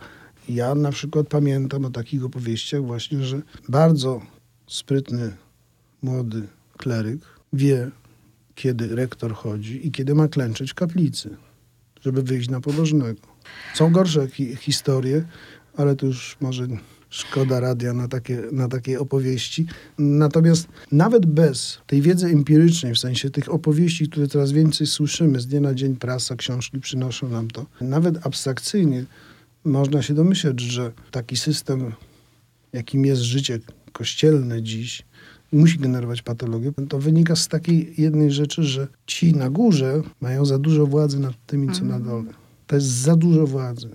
Ja 0.48 0.74
na 0.74 0.92
przykład 0.92 1.28
pamiętam 1.28 1.84
o 1.84 1.90
takich 1.90 2.24
opowieściach 2.24 2.82
właśnie, 2.82 3.24
że 3.24 3.42
bardzo 3.68 4.22
sprytny 4.66 5.32
młody 6.02 6.42
kleryk 6.76 7.20
wie, 7.52 7.90
kiedy 8.54 8.96
rektor 8.96 9.34
chodzi 9.34 9.86
i 9.86 9.90
kiedy 9.90 10.14
ma 10.14 10.28
klęczeć 10.28 10.70
w 10.70 10.74
kaplicy, 10.74 11.36
żeby 12.00 12.22
wyjść 12.22 12.48
na 12.48 12.60
pobożnego. 12.60 13.20
Są 13.74 13.92
gorsze 13.92 14.28
hi 14.28 14.56
historie, 14.56 15.24
ale 15.76 15.96
to 15.96 16.06
już 16.06 16.36
może 16.40 16.66
szkoda 17.12 17.61
radia 17.61 17.92
na 17.92 18.09
takie, 18.09 18.42
na 18.52 18.69
takie 18.69 19.00
opowieści. 19.00 19.66
Natomiast 19.99 20.69
nawet 20.92 21.26
bez 21.26 21.78
tej 21.87 22.02
wiedzy 22.02 22.26
empirycznej, 22.26 22.95
w 22.95 22.99
sensie 22.99 23.31
tych 23.31 23.52
opowieści, 23.52 24.09
które 24.09 24.26
coraz 24.26 24.52
więcej 24.52 24.87
słyszymy, 24.87 25.40
z 25.40 25.47
dnia 25.47 25.61
na 25.61 25.75
dzień 25.75 25.97
prasa, 25.97 26.37
książki 26.37 26.81
przynoszą 26.81 27.28
nam 27.28 27.50
to, 27.50 27.66
nawet 27.81 28.26
abstrakcyjnie 28.26 29.04
można 29.64 30.02
się 30.02 30.14
domyśleć, 30.14 30.61
że 30.61 30.92
taki 31.11 31.37
system, 31.37 31.92
jakim 32.73 33.04
jest 33.04 33.23
życie 33.23 33.59
kościelne 33.92 34.62
dziś, 34.62 35.02
musi 35.52 35.78
generować 35.78 36.23
patologię. 36.23 36.73
To 36.88 36.99
wynika 36.99 37.37
z 37.37 37.49
takiej 37.49 37.95
jednej 37.99 38.31
rzeczy, 38.31 38.62
że 38.62 38.88
ci 39.07 39.35
na 39.35 39.50
górze 39.50 40.02
mają 40.21 40.45
za 40.45 40.59
dużo 40.59 40.87
władzy 40.87 41.19
nad 41.19 41.47
tymi, 41.47 41.73
co 41.73 41.85
na 41.85 42.00
dole. 42.00 42.33
To 42.66 42.76
jest 42.76 42.87
za 42.87 43.16
dużo 43.16 43.47
władzy. 43.47 43.88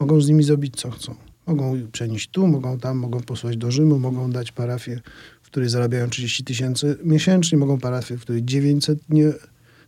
Mogą 0.00 0.20
z 0.20 0.28
nimi 0.28 0.42
zrobić, 0.42 0.76
co 0.76 0.90
chcą. 0.90 1.31
Mogą 1.46 1.76
przenieść 1.92 2.28
tu, 2.28 2.46
mogą 2.46 2.78
tam, 2.78 2.98
mogą 2.98 3.20
posłać 3.20 3.56
do 3.56 3.70
Rzymu, 3.70 3.98
mogą 3.98 4.30
dać 4.30 4.52
parafię, 4.52 5.00
w 5.42 5.46
której 5.46 5.68
zarabiają 5.68 6.10
30 6.10 6.44
tysięcy 6.44 6.98
miesięcznie, 7.04 7.58
mogą 7.58 7.80
parafię, 7.80 8.16
w 8.16 8.20
której 8.20 8.44
900 8.44 8.98
nie, 9.08 9.32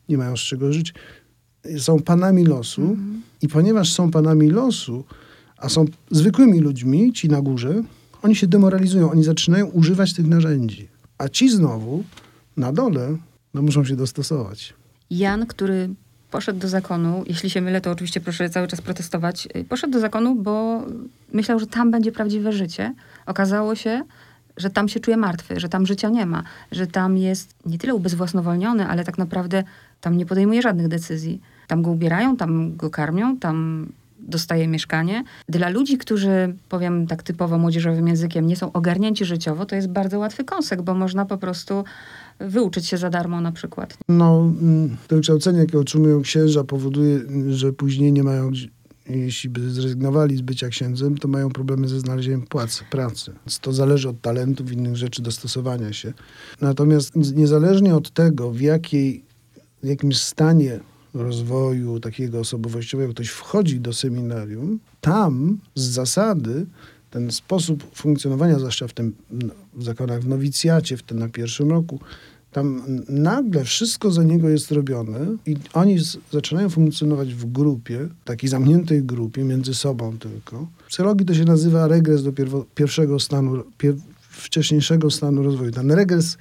nie 0.08 0.18
mają 0.18 0.36
z 0.36 0.40
czego 0.40 0.72
żyć. 0.72 0.94
Są 1.78 2.00
panami 2.00 2.44
losu 2.44 2.96
i 3.42 3.48
ponieważ 3.48 3.92
są 3.92 4.10
panami 4.10 4.50
losu, 4.50 5.04
a 5.56 5.68
są 5.68 5.84
zwykłymi 6.10 6.60
ludźmi, 6.60 7.12
ci 7.12 7.28
na 7.28 7.42
górze, 7.42 7.82
oni 8.22 8.36
się 8.36 8.46
demoralizują, 8.46 9.10
oni 9.10 9.24
zaczynają 9.24 9.66
używać 9.66 10.14
tych 10.14 10.26
narzędzi. 10.26 10.88
A 11.18 11.28
ci 11.28 11.50
znowu 11.50 12.04
na 12.56 12.72
dole 12.72 13.16
no, 13.54 13.62
muszą 13.62 13.84
się 13.84 13.96
dostosować. 13.96 14.74
Jan, 15.10 15.46
który 15.46 15.90
poszedł 16.34 16.58
do 16.58 16.68
zakonu, 16.68 17.24
jeśli 17.26 17.50
się 17.50 17.60
mylę, 17.60 17.80
to 17.80 17.90
oczywiście 17.90 18.20
proszę 18.20 18.50
cały 18.50 18.66
czas 18.68 18.80
protestować, 18.80 19.48
y, 19.56 19.64
poszedł 19.64 19.92
do 19.92 20.00
zakonu, 20.00 20.34
bo 20.34 20.82
myślał, 21.32 21.58
że 21.58 21.66
tam 21.66 21.90
będzie 21.90 22.12
prawdziwe 22.12 22.52
życie. 22.52 22.94
Okazało 23.26 23.74
się, 23.74 24.02
że 24.56 24.70
tam 24.70 24.88
się 24.88 25.00
czuje 25.00 25.16
martwy, 25.16 25.60
że 25.60 25.68
tam 25.68 25.86
życia 25.86 26.08
nie 26.08 26.26
ma, 26.26 26.42
że 26.72 26.86
tam 26.86 27.16
jest 27.16 27.54
nie 27.66 27.78
tyle 27.78 27.94
ubezwłasnowolniony, 27.94 28.86
ale 28.86 29.04
tak 29.04 29.18
naprawdę 29.18 29.64
tam 30.00 30.16
nie 30.16 30.26
podejmuje 30.26 30.62
żadnych 30.62 30.88
decyzji. 30.88 31.40
Tam 31.66 31.82
go 31.82 31.90
ubierają, 31.90 32.36
tam 32.36 32.76
go 32.76 32.90
karmią, 32.90 33.36
tam 33.36 33.86
dostaje 34.18 34.68
mieszkanie. 34.68 35.24
Dla 35.48 35.68
ludzi, 35.68 35.98
którzy, 35.98 36.54
powiem 36.68 37.06
tak 37.06 37.22
typowo 37.22 37.58
młodzieżowym 37.58 38.08
językiem, 38.08 38.46
nie 38.46 38.56
są 38.56 38.72
ogarnięci 38.72 39.24
życiowo, 39.24 39.66
to 39.66 39.76
jest 39.76 39.88
bardzo 39.88 40.18
łatwy 40.18 40.44
kąsek, 40.44 40.82
bo 40.82 40.94
można 40.94 41.24
po 41.24 41.38
prostu 41.38 41.84
wyuczyć 42.40 42.86
się 42.86 42.96
za 42.96 43.10
darmo 43.10 43.40
na 43.40 43.52
przykład. 43.52 43.98
No, 44.08 44.52
mm, 44.60 44.96
to 45.08 45.20
kształcenie, 45.20 45.58
jakie 45.58 45.78
otrzymują 45.78 46.22
księża, 46.22 46.64
powoduje, 46.64 47.20
że 47.48 47.72
później 47.72 48.12
nie 48.12 48.22
mają, 48.22 48.50
jeśli 49.08 49.50
by 49.50 49.70
zrezygnowali 49.70 50.36
z 50.36 50.40
bycia 50.40 50.68
księdzem, 50.68 51.18
to 51.18 51.28
mają 51.28 51.50
problemy 51.50 51.88
ze 51.88 52.00
znalezieniem 52.00 52.42
płacy, 52.42 52.84
pracy. 52.90 53.32
Więc 53.46 53.58
to 53.58 53.72
zależy 53.72 54.08
od 54.08 54.20
talentów, 54.20 54.72
innych 54.72 54.96
rzeczy, 54.96 55.22
dostosowania 55.22 55.92
się. 55.92 56.12
Natomiast 56.60 57.16
niezależnie 57.16 57.94
od 57.94 58.10
tego, 58.10 58.50
w, 58.50 58.60
jakiej, 58.60 59.24
w 59.82 59.86
jakim 59.86 60.12
stanie 60.12 60.80
rozwoju 61.14 62.00
takiego 62.00 62.40
osobowościowego 62.40 63.12
ktoś 63.12 63.28
wchodzi 63.28 63.80
do 63.80 63.92
seminarium, 63.92 64.80
tam 65.00 65.58
z 65.74 65.82
zasady 65.82 66.66
ten 67.14 67.30
sposób 67.30 67.84
funkcjonowania, 67.94 68.58
zwłaszcza 68.58 68.88
w 68.88 68.92
tym 68.92 69.14
no, 69.30 69.54
w 69.74 69.84
zakonach 69.84 70.22
w 70.22 70.28
nowicjacie, 70.28 70.96
w 70.96 71.02
tym 71.02 71.18
na 71.18 71.28
pierwszym 71.28 71.70
roku, 71.70 72.00
tam 72.52 72.82
nagle 73.08 73.64
wszystko 73.64 74.10
za 74.10 74.22
niego 74.22 74.48
jest 74.48 74.72
robione 74.72 75.36
i 75.46 75.56
oni 75.72 75.98
z, 75.98 76.18
zaczynają 76.32 76.70
funkcjonować 76.70 77.34
w 77.34 77.52
grupie, 77.52 78.08
takiej 78.24 78.50
zamkniętej 78.50 79.02
grupie, 79.02 79.44
między 79.44 79.74
sobą 79.74 80.18
tylko. 80.18 80.66
W 80.86 80.88
psychologii 80.88 81.26
to 81.26 81.34
się 81.34 81.44
nazywa 81.44 81.88
regres 81.88 82.22
do 82.22 82.32
pierwo, 82.32 82.66
pierwszego 82.74 83.20
stanu, 83.20 83.64
pier, 83.78 83.94
wcześniejszego 84.20 85.10
stanu 85.10 85.42
rozwoju. 85.42 85.70
Ten 85.70 85.92
regres 85.92 86.38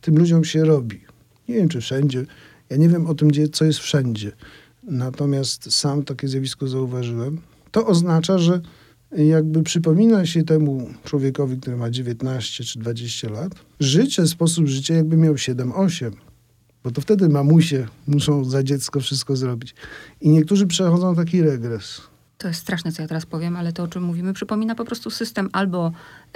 tym 0.00 0.18
ludziom 0.18 0.44
się 0.44 0.64
robi. 0.64 1.00
Nie 1.48 1.54
wiem, 1.54 1.68
czy 1.68 1.80
wszędzie. 1.80 2.26
Ja 2.70 2.76
nie 2.76 2.88
wiem 2.88 3.06
o 3.06 3.14
tym, 3.14 3.28
gdzie, 3.28 3.48
co 3.48 3.64
jest 3.64 3.78
wszędzie. 3.78 4.32
Natomiast 4.82 5.72
sam 5.72 6.04
takie 6.04 6.28
zjawisko 6.28 6.68
zauważyłem. 6.68 7.40
To 7.70 7.86
oznacza, 7.86 8.38
że 8.38 8.60
jakby 9.12 9.62
przypomina 9.62 10.26
się 10.26 10.44
temu 10.44 10.90
człowiekowi, 11.04 11.56
który 11.56 11.76
ma 11.76 11.90
19 11.90 12.64
czy 12.64 12.78
20 12.78 13.28
lat, 13.30 13.52
życie, 13.80 14.26
sposób 14.26 14.66
życia 14.66 14.94
jakby 14.94 15.16
miał 15.16 15.34
7-8. 15.34 16.10
Bo 16.84 16.90
to 16.90 17.00
wtedy 17.00 17.28
mamusie 17.28 17.86
muszą 18.06 18.44
za 18.44 18.62
dziecko 18.62 19.00
wszystko 19.00 19.36
zrobić. 19.36 19.74
I 20.20 20.30
niektórzy 20.30 20.66
przechodzą 20.66 21.14
taki 21.14 21.42
regres. 21.42 22.00
To 22.38 22.48
jest 22.48 22.60
straszne, 22.60 22.92
co 22.92 23.02
ja 23.02 23.08
teraz 23.08 23.26
powiem, 23.26 23.56
ale 23.56 23.72
to, 23.72 23.82
o 23.82 23.88
czym 23.88 24.02
mówimy, 24.02 24.32
przypomina 24.32 24.74
po 24.74 24.84
prostu 24.84 25.10
system 25.10 25.48
albo 25.52 25.92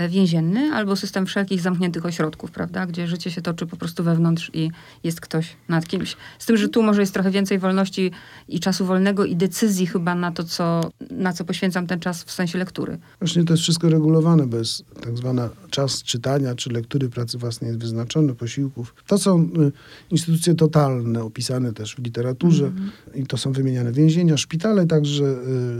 więzienny, 0.09 0.61
albo 0.75 0.97
system 0.97 1.27
wszelkich 1.27 1.61
zamkniętych 1.61 2.07
ośrodków, 2.07 2.51
prawda? 2.51 2.87
Gdzie 2.87 3.07
życie 3.07 3.31
się 3.31 3.43
toczy 3.43 3.67
po 3.67 3.77
prostu 3.77 4.05
wewnątrz 4.05 4.51
i 4.55 4.71
jest 5.05 5.21
ktoś 5.21 5.57
nad 5.69 5.87
kimś. 5.87 6.17
Z 6.39 6.47
tym, 6.47 6.57
że 6.57 6.69
tu 6.69 6.83
może 6.83 7.01
jest 7.01 7.15
trochę 7.15 7.31
więcej 7.31 7.59
wolności 7.59 8.11
i 8.49 8.61
czasu 8.61 8.87
wolnego 8.87 9.25
i 9.25 9.37
decyzji 9.37 9.87
chyba 9.87 10.15
na 10.15 10.33
to, 10.33 10.45
co, 10.45 10.91
na 11.11 11.33
co 11.33 11.45
poświęcam 11.45 11.87
ten 11.87 12.01
czas 12.01 12.25
w 12.25 12.33
sensie 12.33 12.59
lektury. 12.59 12.99
Właśnie 13.21 13.45
to 13.45 13.53
jest 13.53 13.63
wszystko 13.63 13.89
regulowane, 13.89 14.47
bo 14.47 14.57
jest 14.57 14.85
tak 15.01 15.17
zwana 15.17 15.49
czas 15.71 16.03
czytania 16.03 16.55
czy 16.55 16.71
lektury 16.71 17.09
pracy 17.09 17.39
własnej 17.39 17.69
jest 17.69 17.81
wyznaczony, 17.81 18.35
posiłków. 18.35 18.95
To 19.07 19.19
są 19.19 19.43
y, 19.43 19.73
instytucje 20.11 20.55
totalne, 20.55 21.23
opisane 21.23 21.73
też 21.73 21.95
w 21.95 21.99
literaturze 21.99 22.73
i 23.15 23.27
to 23.27 23.37
są 23.37 23.53
wymieniane 23.53 23.93
więzienia, 23.93 24.37
szpitale 24.37 24.87
także, 24.87 25.25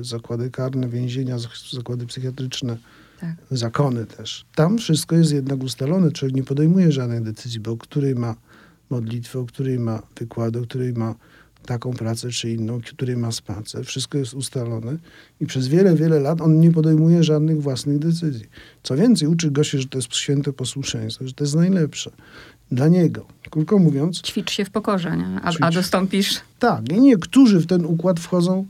y, 0.01 0.05
zakłady 0.05 0.51
karne, 0.51 0.89
więzienia, 0.89 1.37
zakłady 1.73 2.07
psychiatryczne, 2.07 2.77
Tak. 3.21 3.35
zakony 3.51 4.07
też. 4.07 4.45
Tam 4.55 4.79
wszystko 4.79 5.17
jest 5.17 5.33
jednak 5.33 5.63
ustalone, 5.63 6.13
człowiek 6.13 6.37
nie 6.37 6.45
podejmuje 6.45 6.93
żadnej 6.93 7.21
decyzji, 7.23 7.61
bo 7.61 7.73
o 7.73 7.77
której 7.77 8.15
ma 8.15 8.35
modlitwę, 8.91 9.39
o 9.39 9.45
której 9.45 9.79
ma 9.79 10.03
wykłady, 10.19 10.59
o 10.59 10.63
której 10.63 10.93
ma 10.93 11.15
taką 11.67 11.93
pracę 11.93 12.31
czy 12.31 12.51
inną, 12.51 12.75
o 12.75 12.81
której 12.81 13.17
ma 13.17 13.33
spacer. 13.33 13.87
Wszystko 13.87 14.19
jest 14.19 14.35
ustalone 14.35 14.97
i 15.41 15.47
przez 15.47 15.69
wiele, 15.69 15.95
wiele 15.95 16.21
lat 16.21 16.41
on 16.41 16.61
nie 16.61 16.73
podejmuje 16.73 17.23
żadnych 17.23 17.63
własnych 17.63 17.99
decyzji. 17.99 18.47
Co 18.83 18.97
więcej, 18.97 19.29
uczy 19.29 19.51
go 19.51 19.65
się, 19.65 19.79
że 19.79 19.89
to 19.89 19.99
jest 19.99 20.17
święte 20.17 20.53
posłuszeństwo, 20.53 21.27
że 21.27 21.33
to 21.33 21.45
jest 21.45 21.57
najlepsze 21.57 22.11
dla 22.71 22.89
niego. 22.89 23.27
Krótko 23.51 23.79
mówiąc, 23.79 24.23
Ćwicz 24.23 24.51
się 24.51 24.65
w 24.65 24.71
pokorze, 24.71 25.17
nie? 25.17 25.41
A, 25.43 25.53
a 25.61 25.71
dostąpisz 25.71 26.41
tak, 26.59 26.93
i 26.93 27.01
niektórzy 27.01 27.61
w 27.61 27.67
ten 27.67 27.85
układ 27.85 28.21
wchodzą 28.21 28.67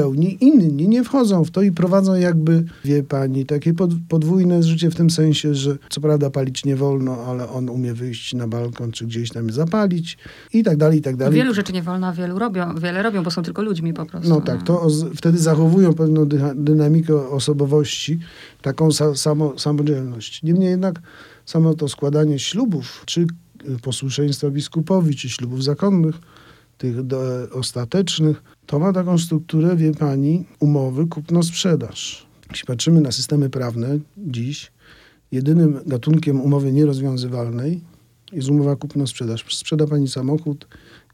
pełni, 0.00 0.44
inni 0.44 0.88
nie 0.88 1.04
wchodzą 1.04 1.44
w 1.44 1.50
to 1.50 1.62
i 1.62 1.72
prowadzą 1.72 2.14
jakby, 2.14 2.64
wie 2.84 3.02
pani, 3.02 3.46
takie 3.46 3.74
pod, 3.74 3.90
podwójne 4.08 4.62
życie 4.62 4.90
w 4.90 4.94
tym 4.94 5.10
sensie, 5.10 5.54
że 5.54 5.78
co 5.88 6.00
prawda 6.00 6.30
palić 6.30 6.64
nie 6.64 6.76
wolno, 6.76 7.16
ale 7.16 7.48
on 7.48 7.68
umie 7.68 7.94
wyjść 7.94 8.34
na 8.34 8.48
balkon 8.48 8.92
czy 8.92 9.06
gdzieś 9.06 9.30
tam 9.30 9.50
zapalić 9.50 10.18
i 10.52 10.62
tak 10.64 10.76
dalej, 10.76 10.98
i 10.98 11.02
tak 11.02 11.16
dalej. 11.16 11.34
Wielu 11.34 11.54
rzeczy 11.54 11.72
nie 11.72 11.82
wolno, 11.82 12.06
a 12.06 12.12
wielu 12.12 12.38
robią, 12.38 12.74
wiele 12.74 13.02
robią, 13.02 13.22
bo 13.22 13.30
są 13.30 13.42
tylko 13.42 13.62
ludźmi 13.62 13.92
po 13.94 14.06
prostu. 14.06 14.28
No 14.28 14.40
tak, 14.40 14.62
to 14.62 14.86
wtedy 15.16 15.38
zachowują 15.38 15.94
pewną 15.94 16.26
dynamikę 16.54 17.28
osobowości, 17.28 18.18
taką 18.62 18.88
sa- 18.88 19.14
samo, 19.14 19.58
samodzielność. 19.58 20.42
Niemniej 20.42 20.70
jednak 20.70 21.00
samo 21.44 21.74
to 21.74 21.88
składanie 21.88 22.38
ślubów, 22.38 23.02
czy 23.06 23.26
posłuszeństwa 23.82 24.50
biskupowi, 24.50 25.16
czy 25.16 25.28
ślubów 25.28 25.64
zakonnych, 25.64 26.14
tych 26.78 27.02
do, 27.02 27.48
ostatecznych, 27.52 28.42
to 28.66 28.78
ma 28.78 28.92
taką 28.92 29.18
strukturę, 29.18 29.76
wie 29.76 29.92
pani, 29.92 30.44
umowy 30.60 31.06
kupno-sprzedaż. 31.06 32.26
Jeśli 32.50 32.66
patrzymy 32.66 33.00
na 33.00 33.12
systemy 33.12 33.50
prawne 33.50 33.98
dziś, 34.16 34.72
jedynym 35.32 35.80
gatunkiem 35.86 36.40
umowy 36.40 36.72
nierozwiązywalnej 36.72 37.80
jest 38.32 38.48
umowa 38.48 38.76
kupno-sprzedaż. 38.76 39.44
Sprzeda 39.54 39.86
pani 39.86 40.08
samochód 40.08 40.66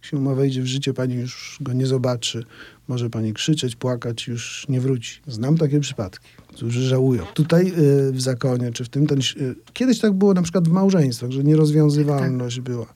się 0.03 0.17
umowa 0.17 0.37
wejdzie 0.37 0.63
w 0.63 0.67
życie, 0.67 0.95
pani 0.95 1.15
już 1.15 1.59
go 1.61 1.73
nie 1.73 1.87
zobaczy. 1.87 2.45
Może 2.89 3.11
pani 3.11 3.33
krzyczeć, 3.33 3.77
płakać, 3.77 4.29
już 4.29 4.67
nie 4.69 4.81
wróci. 4.81 5.21
Znam 5.27 5.57
takie 5.59 5.81
przypadki, 5.81 6.29
którzy 6.49 6.83
żałują. 6.83 7.25
Tutaj 7.35 7.67
y, 7.67 8.13
w 8.13 8.21
zakonie, 8.21 8.73
czy 8.73 8.85
w 8.85 8.89
tym, 8.89 9.07
ten, 9.07 9.19
y, 9.19 9.55
kiedyś 9.73 9.99
tak 9.99 10.13
było 10.13 10.35
na 10.35 10.43
przykład 10.43 10.69
w 10.69 10.71
małżeństwach, 10.71 11.31
że 11.31 11.45
nierozwiązywalność 11.45 12.57
tak. 12.57 12.65
była 12.65 12.87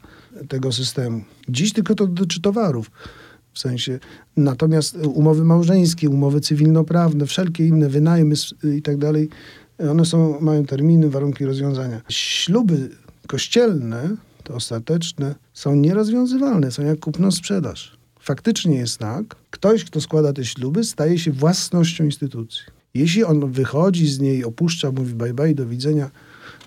tego 0.48 0.72
systemu. 0.72 1.24
Dziś 1.48 1.72
tylko 1.72 1.94
to 1.94 2.06
dotyczy 2.06 2.40
towarów. 2.40 2.90
W 3.52 3.58
sensie, 3.58 3.98
natomiast 4.36 4.96
umowy 4.96 5.44
małżeńskie, 5.44 6.10
umowy 6.10 6.40
cywilnoprawne, 6.40 7.26
wszelkie 7.26 7.66
inne, 7.66 7.88
wynajmy 7.88 8.34
i 8.76 8.82
tak 8.82 8.96
dalej, 8.96 9.28
one 9.90 10.04
są, 10.04 10.40
mają 10.40 10.64
terminy, 10.64 11.10
warunki 11.10 11.44
rozwiązania. 11.44 12.00
Śluby 12.08 12.90
kościelne, 13.26 14.16
te 14.44 14.54
ostateczne, 14.54 15.34
są 15.54 15.74
nierozwiązywalne, 15.74 16.70
są 16.70 16.82
jak 16.82 16.98
kupno-sprzedaż. 16.98 17.96
Faktycznie 18.20 18.76
jest 18.76 18.98
tak, 18.98 19.36
ktoś, 19.50 19.84
kto 19.84 20.00
składa 20.00 20.32
te 20.32 20.44
śluby, 20.44 20.84
staje 20.84 21.18
się 21.18 21.32
własnością 21.32 22.04
instytucji. 22.04 22.62
Jeśli 22.94 23.24
on 23.24 23.52
wychodzi 23.52 24.08
z 24.08 24.20
niej, 24.20 24.44
opuszcza, 24.44 24.90
mówi 24.92 25.14
bye 25.14 25.34
bye, 25.34 25.54
do 25.54 25.66
widzenia, 25.66 26.10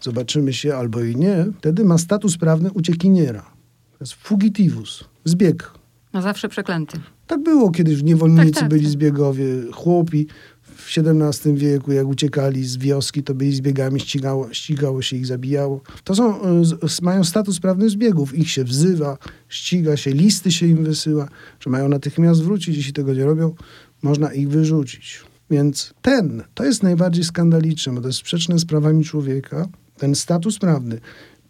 zobaczymy 0.01 0.53
się 0.53 0.75
albo 0.75 1.03
i 1.03 1.15
nie, 1.15 1.45
wtedy 1.59 1.85
ma 1.85 1.97
status 1.97 2.37
prawny 2.37 2.71
uciekiniera. 2.71 3.58
To 3.99 4.03
jest 4.03 4.13
fugitivus, 4.13 5.03
zbieg. 5.25 5.71
No 6.13 6.21
zawsze 6.21 6.49
przeklęty. 6.49 6.99
Tak 7.27 7.43
było 7.43 7.71
kiedyś, 7.71 8.03
niewolnicy 8.03 8.51
tak, 8.51 8.59
tak, 8.59 8.69
byli 8.69 8.81
tak. 8.81 8.91
zbiegowie, 8.91 9.45
chłopi 9.71 10.27
w 10.61 10.97
XVII 10.97 11.53
wieku, 11.53 11.91
jak 11.91 12.07
uciekali 12.07 12.65
z 12.65 12.77
wioski, 12.77 13.23
to 13.23 13.33
byli 13.33 13.55
zbiegami, 13.55 13.99
ścigało, 13.99 14.53
ścigało 14.53 15.01
się 15.01 15.15
ich, 15.15 15.25
zabijało. 15.25 15.81
To 16.03 16.15
są, 16.15 16.41
e, 16.41 16.63
mają 17.01 17.23
status 17.23 17.59
prawny 17.59 17.89
zbiegów. 17.89 18.37
Ich 18.37 18.51
się 18.51 18.63
wzywa, 18.63 19.17
ściga 19.49 19.97
się, 19.97 20.11
listy 20.11 20.51
się 20.51 20.67
im 20.67 20.83
wysyła, 20.83 21.29
że 21.59 21.69
mają 21.69 21.89
natychmiast 21.89 22.43
wrócić. 22.43 22.77
Jeśli 22.77 22.93
tego 22.93 23.13
nie 23.13 23.25
robią, 23.25 23.55
można 24.01 24.33
ich 24.33 24.49
wyrzucić. 24.49 25.23
Więc 25.49 25.93
ten, 26.01 26.43
to 26.53 26.65
jest 26.65 26.83
najbardziej 26.83 27.23
skandaliczne, 27.23 27.93
bo 27.93 28.01
to 28.01 28.07
jest 28.07 28.19
sprzeczne 28.19 28.59
z 28.59 28.65
prawami 28.65 29.05
człowieka. 29.05 29.67
Ten 29.97 30.15
status 30.15 30.59
prawny. 30.59 30.99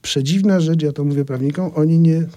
Przedziwna 0.01 0.59
rzecz, 0.59 0.81
ja 0.81 0.91
to 0.91 1.03
mówię 1.03 1.25
prawnikom, 1.25 1.71
oni 1.75 1.99
nie 1.99 2.27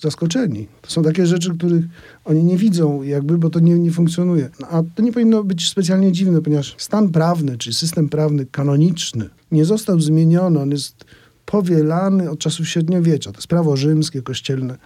zaskoczeni. 0.00 0.68
To 0.82 0.90
są 0.90 1.02
takie 1.02 1.26
rzeczy, 1.26 1.54
których 1.54 1.84
oni 2.24 2.44
nie 2.44 2.56
widzą, 2.56 3.02
jakby, 3.02 3.38
bo 3.38 3.50
to 3.50 3.60
nie, 3.60 3.78
nie 3.78 3.90
funkcjonuje. 3.90 4.50
No, 4.60 4.66
a 4.66 4.82
to 4.94 5.02
nie 5.02 5.12
powinno 5.12 5.44
być 5.44 5.68
specjalnie 5.68 6.12
dziwne, 6.12 6.42
ponieważ 6.42 6.74
stan 6.78 7.08
prawny, 7.08 7.58
czy 7.58 7.72
system 7.72 8.08
prawny 8.08 8.46
kanoniczny 8.46 9.28
nie 9.52 9.64
został 9.64 10.00
zmieniony, 10.00 10.60
on 10.60 10.70
jest 10.70 11.04
powielany 11.46 12.30
od 12.30 12.38
czasów 12.38 12.68
średniowiecza. 12.68 13.32
To 13.32 13.38
jest 13.38 13.48
prawo 13.48 13.76
rzymskie, 13.76 14.22
kościelne 14.22 14.78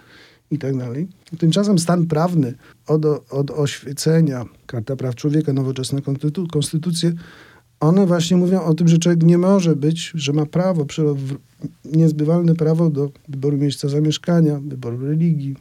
i 0.51 0.57
tak 0.57 0.77
dalej. 0.77 1.07
Tymczasem 1.37 1.79
stan 1.79 2.05
prawny 2.05 2.53
od, 2.87 3.05
od 3.29 3.51
oświecenia, 3.51 4.45
Karta 4.65 4.95
Praw 4.95 5.15
Człowieka, 5.15 5.53
nowoczesne 5.53 6.01
konstytu, 6.01 6.47
konstytucje, 6.47 7.13
one 7.79 8.05
właśnie 8.05 8.37
mówią 8.37 8.63
o 8.63 8.73
tym, 8.73 8.87
że 8.87 8.97
człowiek 8.97 9.23
nie 9.23 9.37
może 9.37 9.75
być, 9.75 10.11
że 10.15 10.33
ma 10.33 10.45
prawo, 10.45 10.85
niezbywalne 11.85 12.55
prawo 12.55 12.89
do 12.89 13.11
wyboru 13.29 13.57
miejsca 13.57 13.89
zamieszkania, 13.89 14.59
wyboru 14.59 14.97
religii 14.97 15.55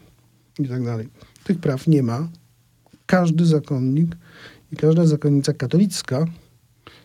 i 0.59 0.69
tak 0.69 0.85
dalej. 0.85 1.09
Tych 1.45 1.59
praw 1.59 1.87
nie 1.87 2.03
ma. 2.03 2.29
Każdy 3.07 3.47
zakonnik 3.47 4.17
i 4.73 4.77
każda 4.77 5.07
zakonnica 5.07 5.53
katolicka 5.53 6.27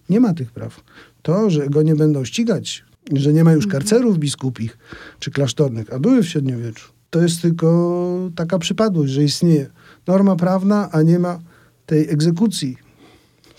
nie 0.09 0.19
ma 0.19 0.33
tych 0.33 0.51
praw. 0.51 0.83
To, 1.21 1.49
że 1.49 1.69
go 1.69 1.81
nie 1.81 1.95
będą 1.95 2.25
ścigać, 2.25 2.83
że 3.13 3.33
nie 3.33 3.43
ma 3.43 3.53
już 3.53 3.65
mhm. 3.65 3.81
karcerów 3.81 4.17
biskupich 4.17 4.77
czy 5.19 5.31
klasztornych, 5.31 5.93
a 5.93 5.99
były 5.99 6.23
w 6.23 6.29
średniowieczu, 6.29 6.91
to 7.09 7.21
jest 7.21 7.41
tylko 7.41 8.29
taka 8.35 8.59
przypadłość, 8.59 9.11
że 9.11 9.23
istnieje 9.23 9.69
norma 10.07 10.35
prawna, 10.35 10.89
a 10.91 11.01
nie 11.01 11.19
ma 11.19 11.39
tej 11.85 12.09
egzekucji 12.09 12.77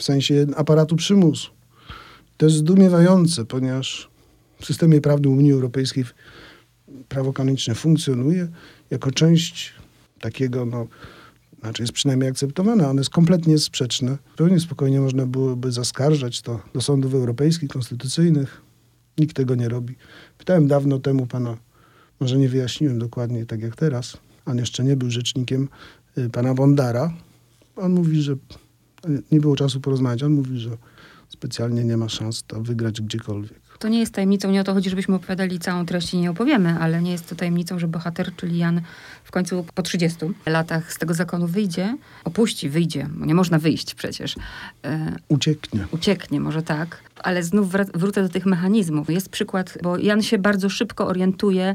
w 0.02 0.04
sensie 0.04 0.46
aparatu 0.56 0.96
przymusu. 0.96 1.50
To 2.36 2.46
jest 2.46 2.58
zdumiewające, 2.58 3.44
ponieważ 3.44 4.10
w 4.60 4.66
systemie 4.66 5.00
prawnym 5.00 5.32
Unii 5.32 5.52
Europejskiej 5.52 6.04
prawo 7.08 7.32
kanoniczne 7.32 7.74
funkcjonuje 7.74 8.48
jako 8.90 9.10
część 9.10 9.72
takiego, 10.20 10.66
no, 10.66 10.86
znaczy 11.60 11.82
jest 11.82 11.92
przynajmniej 11.92 12.30
akceptowane, 12.30 12.88
ono 12.88 13.00
jest 13.00 13.10
kompletnie 13.10 13.58
sprzeczne. 13.58 14.18
Zupełnie 14.30 14.60
spokojnie 14.60 15.00
można 15.00 15.26
byłoby 15.26 15.72
zaskarżać 15.72 16.42
to 16.42 16.60
do 16.74 16.80
sądów 16.80 17.14
europejskich, 17.14 17.70
konstytucyjnych. 17.70 18.62
Nikt 19.18 19.36
tego 19.36 19.54
nie 19.54 19.68
robi. 19.68 19.94
Pytałem 20.38 20.68
dawno 20.68 20.98
temu 20.98 21.26
pana, 21.26 21.56
może 22.20 22.38
nie 22.38 22.48
wyjaśniłem 22.48 22.98
dokładnie 22.98 23.46
tak 23.46 23.60
jak 23.62 23.76
teraz, 23.76 24.16
on 24.46 24.58
jeszcze 24.58 24.84
nie 24.84 24.96
był 24.96 25.10
rzecznikiem 25.10 25.68
y, 26.18 26.30
pana 26.30 26.54
Bondara. 26.54 27.12
On 27.76 27.92
mówi, 27.92 28.22
że 28.22 28.36
nie 29.32 29.40
było 29.40 29.56
czasu 29.56 29.80
porozmawiać. 29.80 30.22
On 30.22 30.32
mówi, 30.32 30.58
że 30.58 30.70
specjalnie 31.28 31.84
nie 31.84 31.96
ma 31.96 32.08
szans 32.08 32.44
to 32.46 32.62
wygrać 32.62 33.00
gdziekolwiek. 33.00 33.62
To 33.78 33.88
nie 33.88 34.00
jest 34.00 34.14
tajemnicą, 34.14 34.50
nie 34.50 34.60
o 34.60 34.64
to 34.64 34.74
chodzi, 34.74 34.90
żebyśmy 34.90 35.14
opowiadali 35.14 35.58
całą 35.58 35.86
treść 35.86 36.14
i 36.14 36.18
nie 36.18 36.30
opowiemy, 36.30 36.78
ale 36.80 37.02
nie 37.02 37.12
jest 37.12 37.28
to 37.28 37.34
tajemnicą, 37.34 37.78
że 37.78 37.88
bohater, 37.88 38.36
czyli 38.36 38.58
Jan 38.58 38.80
w 39.24 39.30
końcu 39.30 39.64
po 39.74 39.82
30 39.82 40.18
latach 40.46 40.92
z 40.92 40.98
tego 40.98 41.14
zakonu 41.14 41.46
wyjdzie, 41.46 41.96
opuści, 42.24 42.68
wyjdzie, 42.68 43.08
nie 43.20 43.34
można 43.34 43.58
wyjść 43.58 43.94
przecież. 43.94 44.34
E, 44.84 45.16
ucieknie. 45.28 45.86
Ucieknie, 45.90 46.40
może 46.40 46.62
tak, 46.62 46.98
ale 47.22 47.42
znów 47.42 47.68
wrócę 47.94 48.22
do 48.22 48.28
tych 48.28 48.46
mechanizmów. 48.46 49.10
Jest 49.10 49.28
przykład, 49.28 49.78
bo 49.82 49.98
Jan 49.98 50.22
się 50.22 50.38
bardzo 50.38 50.68
szybko 50.68 51.06
orientuje, 51.06 51.74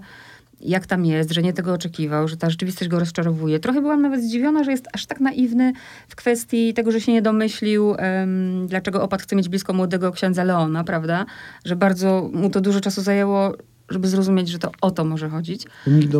jak 0.61 0.85
tam 0.85 1.05
jest, 1.05 1.31
że 1.31 1.41
nie 1.41 1.53
tego 1.53 1.73
oczekiwał, 1.73 2.27
że 2.27 2.37
ta 2.37 2.49
rzeczywistość 2.49 2.89
go 2.89 2.99
rozczarowuje. 2.99 3.59
Trochę 3.59 3.81
byłam 3.81 4.01
nawet 4.01 4.23
zdziwiona, 4.23 4.63
że 4.63 4.71
jest 4.71 4.87
aż 4.93 5.05
tak 5.05 5.19
naiwny 5.19 5.73
w 6.07 6.15
kwestii 6.15 6.73
tego, 6.73 6.91
że 6.91 7.01
się 7.01 7.11
nie 7.11 7.21
domyślił, 7.21 7.87
um, 7.87 8.67
dlaczego 8.67 9.03
opat 9.03 9.21
chce 9.21 9.35
mieć 9.35 9.49
blisko 9.49 9.73
młodego 9.73 10.11
księdza 10.11 10.43
Leona, 10.43 10.83
prawda? 10.83 11.25
Że 11.65 11.75
bardzo 11.75 12.29
mu 12.33 12.49
to 12.49 12.61
dużo 12.61 12.81
czasu 12.81 13.01
zajęło, 13.01 13.53
żeby 13.89 14.07
zrozumieć, 14.07 14.49
że 14.49 14.59
to 14.59 14.71
o 14.81 14.91
to 14.91 15.05
może 15.05 15.29
chodzić. 15.29 15.65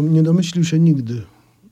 Nie 0.02 0.23
domyślił 0.23 0.63
się 0.63 0.80
nigdy 0.80 1.21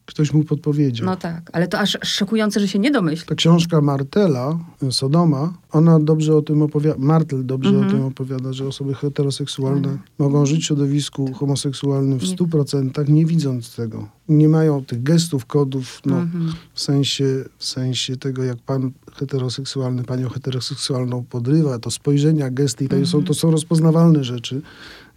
ktoś 0.06 0.34
mu 0.34 0.44
podpowiedział. 0.44 1.06
No 1.06 1.16
tak, 1.16 1.50
ale 1.54 1.68
to 1.68 1.80
aż 1.80 1.98
szokujące, 2.04 2.60
że 2.60 2.68
się 2.68 2.80
nie 2.80 2.92
domyśli. 2.92 3.28
Ta 3.28 3.36
książka 3.36 3.82
Martela, 3.82 4.60
Sodoma, 4.92 5.54
ona 5.72 6.00
dobrze 6.00 6.36
o 6.36 6.42
tym 6.42 6.62
opowiada, 6.62 6.96
Martel 7.00 7.46
dobrze 7.46 7.70
mm 7.70 7.82
-hmm. 7.82 7.84
o 7.84 7.86
mhm. 7.86 8.02
tym 8.02 8.12
opowiada, 8.12 8.54
że 8.54 8.68
osoby 8.68 8.94
heteroseksualne 8.94 9.88
mm. 9.88 10.00
mogą 10.18 10.46
żyć 10.46 10.62
w 10.64 10.66
środowisku 10.66 11.34
homoseksualnym 11.34 12.20
w 12.20 12.28
stu 12.28 12.48
procentach, 12.48 13.10
nie 13.10 13.26
widząc 13.26 13.76
tego. 13.76 14.08
Nie 14.30 14.50
mają 14.50 14.86
tych 14.86 15.04
gestów, 15.04 15.46
kodów, 15.46 16.02
no, 16.06 16.16
mm 16.16 16.28
-hmm. 16.28 16.54
w, 16.74 16.82
sensie, 16.82 17.26
w 17.58 17.66
sensie 17.66 18.18
tego, 18.18 18.44
jak 18.44 18.58
pan 18.58 18.92
heteroseksualny 19.14 20.04
panią 20.04 20.30
heteroseksualną 20.30 21.24
podrywa, 21.24 21.80
to 21.80 21.92
spojrzenia, 21.92 22.50
gesty 22.50 22.86
i 22.86 22.88
to, 22.88 22.96
-hmm. 22.96 23.06
są, 23.06 23.24
to 23.24 23.34
są 23.34 23.52
rozpoznawalne 23.52 24.24
rzeczy. 24.24 24.62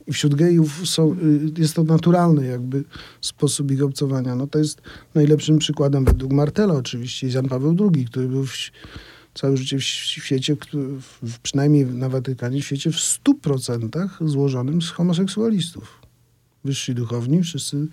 I 0.09 0.13
wśród 0.13 0.35
gejów 0.35 0.89
są, 0.89 1.13
y, 1.57 1.61
jest 1.61 1.75
to 1.75 1.85
naturalny 1.85 2.47
jakby 2.47 2.85
sposób 3.21 3.71
ich 3.71 3.83
obcowania. 3.83 4.35
No 4.35 4.47
to 4.47 4.59
jest 4.59 4.83
najlepszym 5.15 5.59
przykładem 5.59 6.05
według 6.05 6.33
Martela 6.33 6.75
oczywiście, 6.75 7.29
Jan 7.29 7.49
Paweł 7.49 7.77
II, 7.95 8.05
który 8.05 8.29
był 8.29 8.47
w, 8.47 8.53
całe 9.35 9.57
życie 9.57 9.79
w 9.79 9.83
świecie, 9.83 10.57
w, 11.23 11.39
przynajmniej 11.39 11.87
na 11.87 12.09
Watykanie, 12.09 12.63
w 12.63 12.65
świecie 12.65 12.91
w 12.93 12.97
100% 12.97 14.09
złożonym 14.21 14.83
z 14.83 14.91
homoseksualistów. 14.91 15.99
Wyżsi 16.65 16.95
duchowni, 16.95 17.43
wszyscy 17.43 17.87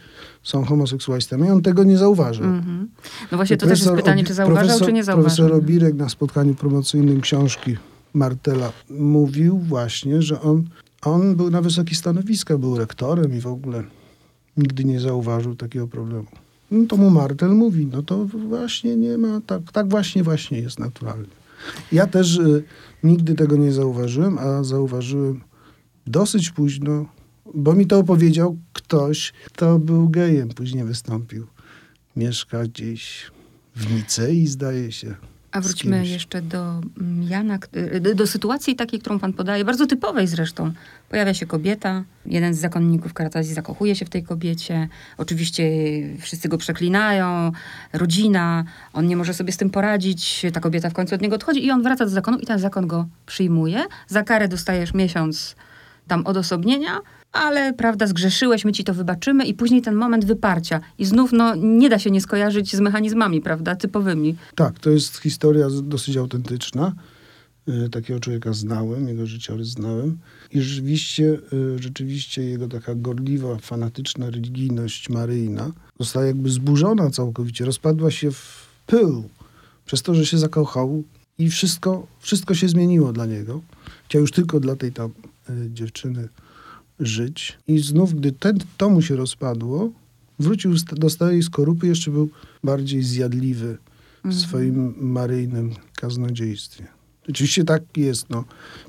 są 0.44 0.66
homoseksualistami. 0.66 1.50
On 1.50 1.62
tego 1.62 1.84
nie 1.84 1.98
zauważył. 1.98 2.46
Mm 2.46 2.62
-hmm. 2.62 2.86
No 3.32 3.38
właśnie, 3.38 3.58
to 3.58 3.68
też 3.68 3.80
jest 3.80 3.92
pytanie, 3.92 4.24
czy 4.24 4.34
zauważał, 4.34 4.66
profesor, 4.66 4.88
czy 4.88 4.94
nie 4.94 5.04
zauważył. 5.04 5.46
Profesor 5.46 5.64
Obirek 5.64 5.96
na 5.96 6.10
spotkaniu 6.10 6.56
promocyjnym 6.56 7.22
książki 7.22 7.78
Martela 8.14 8.72
mówił 8.90 9.58
właśnie, 9.58 10.22
że 10.22 10.42
on 10.42 10.64
on 11.06 11.36
był 11.36 11.50
na 11.50 11.62
wysokich 11.62 11.98
stanowiskach, 11.98 12.58
był 12.58 12.78
rektorem 12.78 13.34
i 13.38 13.40
w 13.40 13.48
ogóle 13.48 13.84
nigdy 14.58 14.86
nie 14.86 15.00
zauważył 15.00 15.56
takiego 15.56 15.88
problemu. 15.88 16.28
No 16.72 16.86
to 16.88 16.98
mu 16.98 17.10
Martel 17.10 17.50
mówi, 17.50 17.88
no 17.92 18.04
to 18.04 18.26
właśnie 18.26 18.96
nie 18.96 19.18
ma, 19.18 19.42
tak, 19.42 19.72
tak 19.72 19.90
właśnie, 19.90 20.24
właśnie 20.24 20.60
jest 20.60 20.80
naturalnie. 20.80 21.28
Ja 21.92 22.08
też 22.08 22.38
y, 22.38 22.64
nigdy 23.04 23.36
tego 23.36 23.58
nie 23.58 23.72
zauważyłem, 23.72 24.38
a 24.38 24.64
zauważyłem 24.64 25.42
dosyć 26.08 26.50
późno, 26.50 27.06
bo 27.54 27.74
mi 27.74 27.88
to 27.88 28.00
opowiedział 28.00 28.58
ktoś, 28.74 29.34
kto 29.46 29.80
był 29.80 30.10
gejem, 30.10 30.50
później 30.50 30.84
wystąpił. 30.84 31.48
Mieszka 32.16 32.64
gdzieś 32.64 33.32
w 33.76 33.94
Nicei, 33.94 34.48
zdaje 34.48 34.92
się. 34.92 35.16
A 35.56 35.62
wróćmy 35.62 36.08
jeszcze 36.08 36.42
do 36.42 36.82
mm, 37.02 37.24
Jana, 37.24 37.60
y, 37.76 38.16
do 38.16 38.28
sytuacji 38.28 38.76
takiej, 38.76 39.00
którą 39.00 39.20
pan 39.20 39.34
podaje, 39.34 39.66
bardzo 39.66 39.88
typowej 39.88 40.28
zresztą. 40.28 40.72
Pojawia 41.10 41.34
się 41.34 41.46
kobieta, 41.46 42.04
jeden 42.26 42.54
z 42.54 42.60
zakonników 42.60 43.14
Karatazji 43.14 43.54
zakochuje 43.54 43.96
się 43.96 44.06
w 44.06 44.10
tej 44.10 44.24
kobiecie, 44.24 44.88
oczywiście 45.18 45.64
wszyscy 46.20 46.50
go 46.50 46.58
przeklinają, 46.58 47.52
rodzina, 47.94 48.64
on 48.94 49.08
nie 49.08 49.18
może 49.18 49.34
sobie 49.34 49.52
z 49.52 49.58
tym 49.58 49.70
poradzić, 49.70 50.46
ta 50.54 50.60
kobieta 50.60 50.90
w 50.90 50.94
końcu 50.94 51.16
od 51.16 51.22
niego 51.22 51.36
odchodzi 51.36 51.66
i 51.66 51.72
on 51.72 51.84
wraca 51.84 52.06
do 52.06 52.12
zakonu 52.12 52.38
i 52.38 52.46
ten 52.46 52.60
zakon 52.60 52.88
go 52.88 53.08
przyjmuje. 53.26 53.84
Za 54.08 54.24
karę 54.24 54.48
dostajesz 54.48 54.94
miesiąc 54.94 55.56
tam 56.08 56.26
odosobnienia, 56.26 57.00
ale 57.32 57.74
prawda, 57.74 58.08
zgrzeszyłeś, 58.08 58.66
my 58.66 58.72
ci 58.72 58.84
to 58.84 58.94
wybaczymy 58.94 59.46
i 59.46 59.54
później 59.54 59.82
ten 59.82 59.96
moment 59.96 60.26
wyparcia. 60.26 60.82
I 60.98 61.06
znów, 61.06 61.32
no, 61.34 61.56
nie 61.56 61.90
da 61.90 62.00
się 62.00 62.12
nie 62.12 62.22
skojarzyć 62.22 62.76
z 62.76 62.80
mechanizmami, 62.80 63.42
prawda, 63.42 63.76
typowymi. 63.76 64.36
Tak, 64.56 64.80
to 64.80 64.90
jest 64.90 65.18
historia 65.18 65.68
dosyć 65.84 66.18
autentyczna. 66.18 66.94
Y, 67.70 67.90
takiego 67.90 68.20
człowieka 68.20 68.54
znałem, 68.54 69.08
jego 69.08 69.26
życiorys 69.26 69.68
znałem. 69.68 70.18
I 70.52 70.62
rzeczywiście, 70.62 71.38
y, 71.54 71.80
rzeczywiście 71.80 72.44
jego 72.44 72.68
taka 72.68 72.96
gorliwa, 72.96 73.58
fanatyczna 73.58 74.26
religijność 74.30 75.10
maryjna 75.10 75.72
została 76.00 76.26
jakby 76.26 76.50
zburzona 76.50 77.10
całkowicie, 77.10 77.66
rozpadła 77.66 78.12
się 78.12 78.32
w 78.32 78.66
pył 78.86 79.30
przez 79.86 80.02
to, 80.02 80.16
że 80.16 80.26
się 80.26 80.38
zakochał 80.38 81.04
i 81.38 81.50
wszystko, 81.50 82.08
wszystko 82.20 82.56
się 82.56 82.70
zmieniło 82.70 83.14
dla 83.14 83.26
niego. 83.26 83.62
Chciał 84.06 84.22
już 84.22 84.32
tylko 84.32 84.60
dla 84.60 84.76
tej 84.76 84.92
tam 84.92 85.12
dziewczyny 85.70 86.30
żyć. 87.00 87.58
I 87.68 87.80
znów, 87.80 88.14
gdy 88.14 88.32
ten, 88.32 88.58
to 88.78 88.90
mu 88.90 89.02
się 89.02 89.16
rozpadło, 89.16 89.92
wrócił 90.40 90.74
do 90.92 91.10
starej 91.10 91.44
skorupy, 91.44 91.88
jeszcze 91.88 92.12
był 92.12 92.30
bardziej 92.64 93.04
zjadliwy 93.04 93.78
w 94.22 94.26
mhm. 94.26 94.44
swoim 94.44 94.94
maryjnym 94.98 95.72
kaznodziejstwie. 95.96 96.88
Oczywiście 97.30 97.64
tak 97.64 97.84
jest, 97.98 98.30
no. 98.30 98.44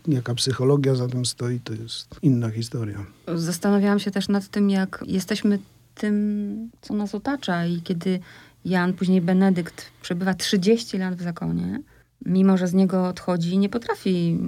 Jaka 0.09 0.35
psychologia 0.35 0.95
za 0.95 1.09
tym 1.09 1.27
stoi, 1.27 1.61
to 1.61 1.73
jest 1.73 2.09
inna 2.23 2.51
historia. 2.51 3.07
Zastanawiałam 3.35 3.99
się 3.99 4.11
też 4.11 4.29
nad 4.29 4.49
tym, 4.49 4.71
jak 4.71 5.05
jesteśmy 5.07 5.59
tym, 5.95 6.71
co 6.81 6.95
nas 6.95 7.15
otacza 7.15 7.67
i 7.67 7.83
kiedy 7.83 8.21
Jan, 8.65 8.93
później 8.93 9.21
Benedykt 9.21 9.87
przebywa 10.03 10.35
30 10.35 10.99
lat 10.99 11.15
w 11.15 11.23
zakonie, 11.23 11.81
mimo 12.27 12.57
że 12.57 12.69
z 12.69 12.75
niego 12.75 13.09
odchodzi, 13.09 13.59
nie 13.59 13.69
potrafi 13.69 14.39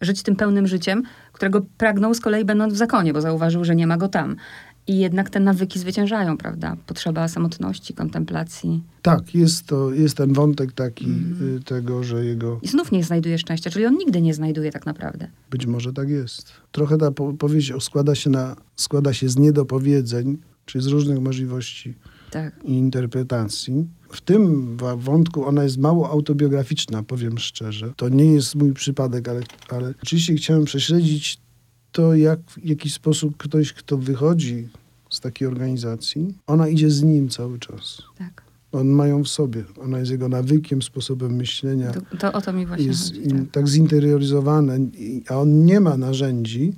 żyć 0.00 0.22
tym 0.22 0.36
pełnym 0.36 0.66
życiem, 0.66 1.02
którego 1.32 1.62
pragnął 1.78 2.14
z 2.14 2.20
kolei 2.20 2.44
będąc 2.44 2.74
w 2.74 2.76
zakonie, 2.76 3.12
bo 3.12 3.20
zauważył, 3.20 3.64
że 3.64 3.76
nie 3.76 3.86
ma 3.86 3.96
go 3.96 4.08
tam. 4.08 4.36
I 4.86 4.98
jednak 4.98 5.30
te 5.30 5.40
nawyki 5.40 5.78
zwyciężają, 5.78 6.36
prawda? 6.36 6.76
Potrzeba 6.86 7.28
samotności, 7.28 7.94
kontemplacji. 7.94 8.82
Tak, 9.02 9.34
jest, 9.34 9.66
to, 9.66 9.92
jest 9.92 10.16
ten 10.16 10.32
wątek 10.32 10.72
taki 10.72 11.04
mm. 11.04 11.62
tego, 11.64 12.02
że 12.02 12.24
jego... 12.24 12.58
I 12.62 12.68
znów 12.68 12.92
nie 12.92 13.04
znajduje 13.04 13.38
szczęścia, 13.38 13.70
czyli 13.70 13.86
on 13.86 13.96
nigdy 13.96 14.22
nie 14.22 14.34
znajduje 14.34 14.72
tak 14.72 14.86
naprawdę. 14.86 15.28
Być 15.50 15.66
może 15.66 15.92
tak 15.92 16.08
jest. 16.08 16.52
Trochę 16.72 16.98
ta 16.98 17.10
powieść 17.38 17.72
składa 17.80 18.14
się, 18.14 18.30
na, 18.30 18.56
składa 18.76 19.12
się 19.12 19.28
z 19.28 19.36
niedopowiedzeń, 19.36 20.38
czyli 20.64 20.84
z 20.84 20.86
różnych 20.86 21.20
możliwości 21.20 21.94
tak. 22.30 22.64
i 22.64 22.72
interpretacji. 22.72 23.86
W 24.10 24.20
tym 24.20 24.76
wątku 24.96 25.44
ona 25.44 25.62
jest 25.62 25.78
mało 25.78 26.10
autobiograficzna, 26.10 27.02
powiem 27.02 27.38
szczerze. 27.38 27.92
To 27.96 28.08
nie 28.08 28.24
jest 28.24 28.54
mój 28.54 28.72
przypadek, 28.72 29.28
ale, 29.28 29.40
ale 29.68 29.94
oczywiście 30.02 30.34
chciałem 30.34 30.64
prześledzić 30.64 31.38
to, 31.92 32.14
jak 32.14 32.40
w 32.40 32.64
jakiś 32.64 32.94
sposób 32.94 33.36
ktoś, 33.36 33.72
kto 33.72 33.98
wychodzi 33.98 34.68
z 35.10 35.20
takiej 35.20 35.48
organizacji, 35.48 36.34
ona 36.46 36.68
idzie 36.68 36.90
z 36.90 37.02
nim 37.02 37.28
cały 37.28 37.58
czas. 37.58 38.02
Tak. 38.18 38.42
On 38.72 38.88
ma 38.88 39.06
ją 39.06 39.24
w 39.24 39.28
sobie. 39.28 39.64
Ona 39.82 39.98
jest 39.98 40.10
jego 40.10 40.28
nawykiem, 40.28 40.82
sposobem 40.82 41.36
myślenia. 41.36 41.92
To, 41.92 42.16
to 42.16 42.32
o 42.32 42.40
to 42.40 42.52
mi 42.52 42.66
właśnie 42.66 42.86
jest 42.86 43.14
chodzi. 43.14 43.28
Tak. 43.28 43.50
tak 43.52 43.68
zinterioryzowane, 43.68 44.78
a 45.28 45.34
on 45.36 45.64
nie 45.64 45.80
ma 45.80 45.96
narzędzi, 45.96 46.72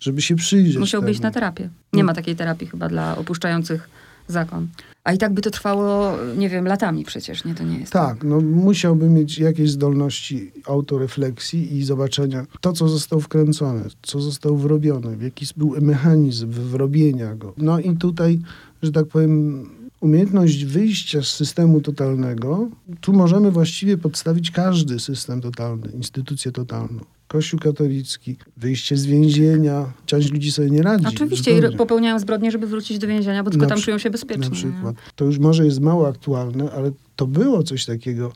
żeby 0.00 0.22
się 0.22 0.36
przyjrzeć. 0.36 0.76
Musiał 0.78 1.02
być 1.02 1.20
na 1.20 1.30
terapię. 1.30 1.70
Nie 1.92 2.04
ma 2.04 2.14
takiej 2.14 2.36
terapii 2.36 2.66
chyba 2.66 2.88
dla 2.88 3.16
opuszczających 3.16 3.88
zakon. 4.28 4.68
A 5.04 5.12
i 5.12 5.18
tak 5.18 5.32
by 5.32 5.42
to 5.42 5.50
trwało, 5.50 6.12
nie 6.36 6.48
wiem, 6.48 6.66
latami 6.66 7.04
przecież, 7.04 7.44
nie? 7.44 7.54
To 7.54 7.64
nie 7.64 7.78
jest. 7.78 7.92
Tak, 7.92 8.24
no 8.24 8.40
musiałby 8.40 9.08
mieć 9.08 9.38
jakieś 9.38 9.70
zdolności 9.70 10.52
autorefleksji 10.66 11.76
i 11.76 11.84
zobaczenia 11.84 12.46
to, 12.60 12.72
co 12.72 12.88
zostało 12.88 13.22
wkręcone, 13.22 13.84
co 14.02 14.20
zostało 14.20 14.56
wrobione, 14.56 15.16
jaki 15.20 15.46
był 15.56 15.74
mechanizm 15.80 16.50
wrobienia 16.50 17.34
go. 17.34 17.52
No 17.56 17.78
i 17.78 17.96
tutaj, 17.96 18.40
że 18.82 18.92
tak 18.92 19.06
powiem, 19.06 19.66
umiejętność 20.00 20.64
wyjścia 20.64 21.22
z 21.22 21.28
systemu 21.28 21.80
totalnego, 21.80 22.68
tu 23.00 23.12
możemy 23.12 23.50
właściwie 23.50 23.98
podstawić 23.98 24.50
każdy 24.50 25.00
system 25.00 25.40
totalny, 25.40 25.88
instytucję 25.94 26.52
totalną. 26.52 27.00
Kościół 27.28 27.60
katolicki, 27.60 28.36
wyjście 28.56 28.96
z 28.96 29.06
więzienia. 29.06 29.92
Część 30.06 30.32
ludzi 30.32 30.52
sobie 30.52 30.70
nie 30.70 30.82
radzi. 30.82 31.06
Oczywiście 31.06 31.58
i 31.58 31.76
popełniają 31.76 32.18
zbrodnie, 32.18 32.50
żeby 32.50 32.66
wrócić 32.66 32.98
do 32.98 33.06
więzienia, 33.06 33.44
bo 33.44 33.50
tylko 33.50 33.66
na 33.66 33.68
tam 33.74 33.80
czują 33.80 33.98
się 33.98 34.10
bezpiecznie. 34.10 34.44
Na 34.44 34.50
przykład. 34.50 34.96
To 35.16 35.24
już 35.24 35.38
może 35.38 35.64
jest 35.64 35.80
mało 35.80 36.08
aktualne, 36.08 36.72
ale 36.72 36.92
to 37.16 37.26
było 37.26 37.62
coś 37.62 37.84
takiego, 37.84 38.32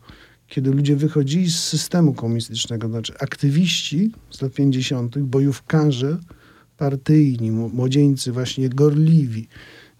kiedy 0.48 0.70
ludzie 0.70 0.96
wychodzili 0.96 1.50
z 1.50 1.58
systemu 1.58 2.14
komunistycznego. 2.14 2.88
Znaczy 2.88 3.12
aktywiści 3.20 4.12
z 4.30 4.42
lat 4.42 4.52
50., 4.52 5.18
bojówkarze 5.18 6.18
partyjni, 6.76 7.50
młodzieńcy 7.50 8.32
właśnie 8.32 8.68
gorliwi, 8.68 9.48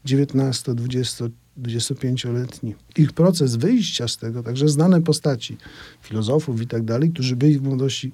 19, 0.05 0.75
20, 0.75 1.25
25-letni. 1.63 2.75
Ich 2.97 3.13
proces 3.13 3.57
wyjścia 3.57 4.09
z 4.09 4.17
tego, 4.17 4.43
także 4.43 4.69
znane 4.69 5.03
postaci 5.03 5.57
filozofów 6.03 6.63
i 6.63 6.67
tak 6.67 6.85
dalej, 6.85 7.11
którzy 7.11 7.37
byli 7.37 7.59
w 7.59 7.63
młodości 7.63 8.13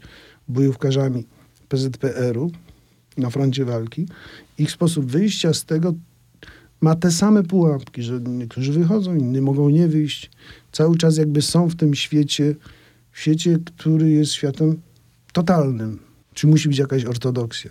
bojówkarzami 0.48 1.24
PZPR-u 1.68 2.50
na 3.16 3.30
froncie 3.30 3.64
walki, 3.64 4.06
ich 4.58 4.70
sposób 4.70 5.06
wyjścia 5.06 5.54
z 5.54 5.64
tego 5.64 5.94
ma 6.80 6.94
te 6.94 7.10
same 7.10 7.42
pułapki, 7.42 8.02
że 8.02 8.20
niektórzy 8.20 8.72
wychodzą, 8.72 9.14
inni 9.14 9.40
mogą 9.40 9.68
nie 9.68 9.88
wyjść. 9.88 10.30
Cały 10.72 10.96
czas 10.96 11.16
jakby 11.16 11.42
są 11.42 11.68
w 11.68 11.76
tym 11.76 11.94
świecie, 11.94 12.54
w 13.12 13.20
świecie, 13.20 13.58
który 13.64 14.10
jest 14.10 14.32
światem 14.32 14.80
totalnym. 15.32 15.98
Czy 16.34 16.46
musi 16.46 16.68
być 16.68 16.78
jakaś 16.78 17.04
ortodoksja? 17.04 17.70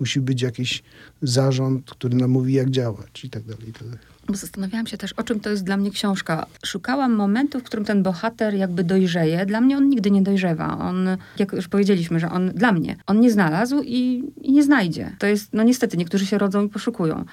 Musi 0.00 0.20
być 0.20 0.42
jakiś 0.42 0.82
zarząd, 1.22 1.90
który 1.90 2.16
nam 2.16 2.30
mówi, 2.30 2.54
jak 2.54 2.70
działać 2.70 3.24
i 3.24 3.30
tak 3.30 3.42
dalej, 3.44 3.68
i 3.68 3.72
tak 3.72 3.82
dalej. 3.82 4.15
Zastanawiałam 4.34 4.86
się 4.86 4.96
też, 4.96 5.12
o 5.12 5.22
czym 5.22 5.40
to 5.40 5.50
jest 5.50 5.64
dla 5.64 5.76
mnie 5.76 5.90
książka. 5.90 6.46
Szukałam 6.64 7.14
momentu, 7.14 7.60
w 7.60 7.62
którym 7.62 7.84
ten 7.84 8.02
bohater 8.02 8.54
jakby 8.54 8.84
dojrzeje. 8.84 9.46
Dla 9.46 9.60
mnie 9.60 9.76
on 9.76 9.88
nigdy 9.88 10.10
nie 10.10 10.22
dojrzewa. 10.22 10.78
On, 10.78 11.08
jak 11.38 11.52
już 11.52 11.68
powiedzieliśmy, 11.68 12.20
że 12.20 12.30
on 12.30 12.50
dla 12.50 12.72
mnie, 12.72 12.96
on 13.06 13.20
nie 13.20 13.30
znalazł 13.30 13.82
i, 13.84 14.24
i 14.42 14.52
nie 14.52 14.62
znajdzie. 14.62 15.16
To 15.18 15.26
jest, 15.26 15.52
no 15.52 15.62
niestety, 15.62 15.96
niektórzy 15.96 16.26
się 16.26 16.38
rodzą 16.38 16.66
i 16.66 16.68
poszukują. 16.68 17.24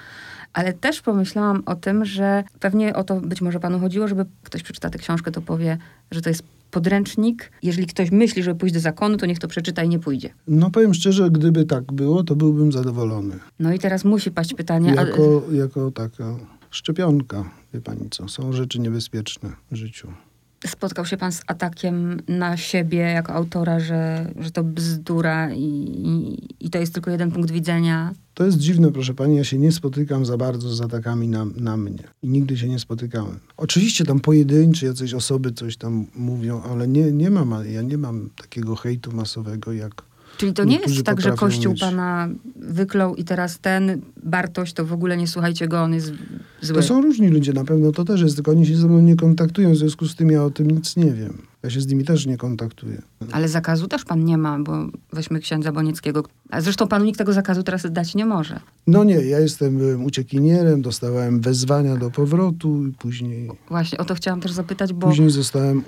Ale 0.52 0.72
też 0.72 1.00
pomyślałam 1.00 1.62
o 1.66 1.74
tym, 1.74 2.04
że 2.04 2.44
pewnie 2.60 2.96
o 2.96 3.04
to 3.04 3.20
być 3.20 3.40
może 3.40 3.60
panu 3.60 3.80
chodziło, 3.80 4.08
żeby 4.08 4.26
ktoś 4.42 4.62
przeczyta 4.62 4.90
tę 4.90 4.98
książkę, 4.98 5.30
to 5.30 5.40
powie, 5.40 5.78
że 6.10 6.22
to 6.22 6.28
jest 6.28 6.42
podręcznik. 6.70 7.50
Jeżeli 7.62 7.86
ktoś 7.86 8.10
myśli, 8.10 8.42
żeby 8.42 8.60
pójść 8.60 8.74
do 8.74 8.80
zakonu, 8.80 9.16
to 9.16 9.26
niech 9.26 9.38
to 9.38 9.48
przeczyta 9.48 9.82
i 9.82 9.88
nie 9.88 9.98
pójdzie. 9.98 10.30
No 10.48 10.70
powiem 10.70 10.94
szczerze, 10.94 11.30
gdyby 11.30 11.64
tak 11.64 11.92
było, 11.92 12.24
to 12.24 12.36
byłbym 12.36 12.72
zadowolony. 12.72 13.34
No 13.58 13.72
i 13.72 13.78
teraz 13.78 14.04
musi 14.04 14.30
paść 14.30 14.54
pytanie. 14.54 14.94
Jako, 14.94 15.42
a... 15.50 15.54
jako 15.54 15.90
taka 15.90 16.36
szczepionka, 16.74 17.50
wie 17.74 17.80
pani 17.80 18.10
co, 18.10 18.28
są 18.28 18.52
rzeczy 18.52 18.80
niebezpieczne 18.80 19.52
w 19.70 19.76
życiu. 19.76 20.08
Spotkał 20.66 21.06
się 21.06 21.16
pan 21.16 21.32
z 21.32 21.42
atakiem 21.46 22.20
na 22.28 22.56
siebie 22.56 22.98
jako 22.98 23.32
autora, 23.32 23.80
że, 23.80 24.32
że 24.40 24.50
to 24.50 24.64
bzdura 24.64 25.54
i, 25.54 25.62
i, 25.62 26.66
i 26.66 26.70
to 26.70 26.78
jest 26.78 26.94
tylko 26.94 27.10
jeden 27.10 27.30
punkt 27.32 27.50
widzenia? 27.50 28.12
To 28.34 28.44
jest 28.44 28.58
dziwne, 28.58 28.92
proszę 28.92 29.14
pani, 29.14 29.36
ja 29.36 29.44
się 29.44 29.58
nie 29.58 29.72
spotykam 29.72 30.26
za 30.26 30.36
bardzo 30.36 30.74
z 30.74 30.80
atakami 30.80 31.28
na, 31.28 31.44
na 31.56 31.76
mnie. 31.76 32.04
I 32.22 32.28
nigdy 32.28 32.56
się 32.56 32.68
nie 32.68 32.78
spotykałem. 32.78 33.38
Oczywiście 33.56 34.04
tam 34.04 34.20
pojedyncze 34.20 34.86
jacyś 34.86 35.14
osoby 35.14 35.52
coś 35.52 35.76
tam 35.76 36.06
mówią, 36.14 36.62
ale 36.62 36.88
nie, 36.88 37.12
nie 37.12 37.30
mam, 37.30 37.54
ja 37.70 37.82
nie 37.82 37.98
mam 37.98 38.30
takiego 38.36 38.76
hejtu 38.76 39.12
masowego 39.12 39.72
jak 39.72 40.02
Czyli 40.36 40.52
to 40.52 40.64
nie 40.64 40.76
jest 40.76 41.02
tak, 41.04 41.20
że 41.20 41.32
Kościół 41.32 41.72
mieć... 41.72 41.80
pana 41.80 42.28
wyklął 42.56 43.14
i 43.14 43.24
teraz 43.24 43.58
ten 43.58 44.00
Bartoś, 44.22 44.72
to 44.72 44.84
w 44.84 44.92
ogóle 44.92 45.16
nie 45.16 45.28
słuchajcie 45.28 45.68
go, 45.68 45.82
on 45.82 45.94
jest 45.94 46.12
zły. 46.60 46.76
To 46.76 46.82
są 46.82 47.02
różni 47.02 47.28
ludzie, 47.28 47.52
na 47.52 47.64
pewno 47.64 47.92
to 47.92 48.04
też 48.04 48.20
jest, 48.20 48.34
tylko 48.34 48.50
oni 48.50 48.66
się 48.66 48.76
ze 48.76 48.88
mną 48.88 49.00
nie 49.00 49.16
kontaktują, 49.16 49.72
w 49.72 49.76
związku 49.76 50.06
z 50.06 50.16
tym 50.16 50.30
ja 50.30 50.44
o 50.44 50.50
tym 50.50 50.70
nic 50.70 50.96
nie 50.96 51.12
wiem. 51.12 51.53
Ja 51.64 51.70
się 51.70 51.80
z 51.80 51.86
nimi 51.86 52.04
też 52.04 52.26
nie 52.26 52.36
kontaktuję. 52.36 53.02
Ale 53.32 53.48
zakazu 53.48 53.88
też 53.88 54.04
pan 54.04 54.24
nie 54.24 54.38
ma, 54.38 54.58
bo 54.58 54.86
weźmy 55.12 55.40
księdza 55.40 55.72
Bonieckiego. 55.72 56.24
A 56.50 56.60
zresztą 56.60 56.88
panu 56.88 57.04
nikt 57.04 57.18
tego 57.18 57.32
zakazu 57.32 57.62
teraz 57.62 57.86
dać 57.90 58.14
nie 58.14 58.26
może. 58.26 58.60
No 58.86 59.04
nie, 59.04 59.14
ja 59.14 59.40
jestem 59.40 59.78
byłem 59.78 60.04
uciekinierem, 60.04 60.82
dostawałem 60.82 61.40
wezwania 61.40 61.96
do 61.96 62.10
powrotu 62.10 62.86
i 62.86 62.92
później... 62.92 63.50
Właśnie, 63.68 63.98
o 63.98 64.04
to 64.04 64.14
chciałam 64.14 64.40
też 64.40 64.52
zapytać, 64.52 64.92
bo... 64.92 65.06
Później 65.06 65.30
zostałem 65.30 65.78
y, 65.78 65.84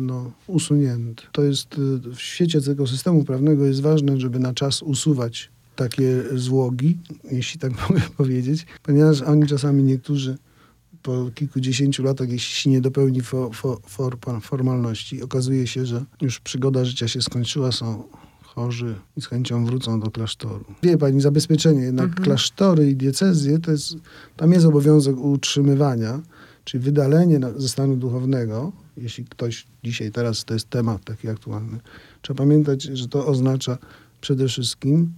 no, 0.00 0.30
usunięty. 0.46 1.22
To 1.32 1.42
jest 1.42 1.78
y, 1.78 1.98
w 2.14 2.20
świecie 2.20 2.60
tego 2.60 2.86
systemu 2.86 3.24
prawnego 3.24 3.66
jest 3.66 3.82
ważne, 3.82 4.20
żeby 4.20 4.38
na 4.38 4.54
czas 4.54 4.82
usuwać 4.82 5.50
takie 5.76 6.22
złogi, 6.34 6.98
jeśli 7.30 7.60
tak 7.60 7.72
mogę 7.88 8.02
powiedzieć, 8.16 8.66
ponieważ 8.82 9.22
oni 9.22 9.46
czasami 9.46 9.82
niektórzy 9.82 10.36
po 11.04 11.30
kilkudziesięciu 11.34 12.02
latach, 12.02 12.28
jeśli 12.28 12.70
nie 12.70 12.80
dopełni 12.80 13.20
for, 13.20 13.54
for, 13.54 13.78
for, 13.86 14.18
formalności, 14.42 15.22
okazuje 15.22 15.66
się, 15.66 15.86
że 15.86 16.04
już 16.20 16.40
przygoda 16.40 16.84
życia 16.84 17.08
się 17.08 17.22
skończyła, 17.22 17.72
są 17.72 18.02
chorzy 18.42 18.94
i 19.16 19.20
z 19.20 19.26
chęcią 19.26 19.64
wrócą 19.64 20.00
do 20.00 20.10
klasztoru. 20.10 20.64
Wie 20.82 20.98
pani, 20.98 21.20
zabezpieczenie, 21.20 21.82
jednak 21.82 22.06
mhm. 22.06 22.24
klasztory 22.24 22.90
i 22.90 22.96
diecezje, 22.96 23.58
to 23.58 23.70
jest, 23.70 23.94
tam 24.36 24.52
jest 24.52 24.66
obowiązek 24.66 25.16
utrzymywania, 25.16 26.22
czyli 26.64 26.84
wydalenie 26.84 27.40
ze 27.56 27.68
stanu 27.68 27.96
duchownego, 27.96 28.72
jeśli 28.96 29.24
ktoś 29.24 29.66
dzisiaj, 29.84 30.12
teraz 30.12 30.44
to 30.44 30.54
jest 30.54 30.70
temat 30.70 31.04
taki 31.04 31.28
aktualny, 31.28 31.78
trzeba 32.22 32.38
pamiętać, 32.38 32.82
że 32.82 33.08
to 33.08 33.26
oznacza 33.26 33.78
przede 34.20 34.48
wszystkim 34.48 35.12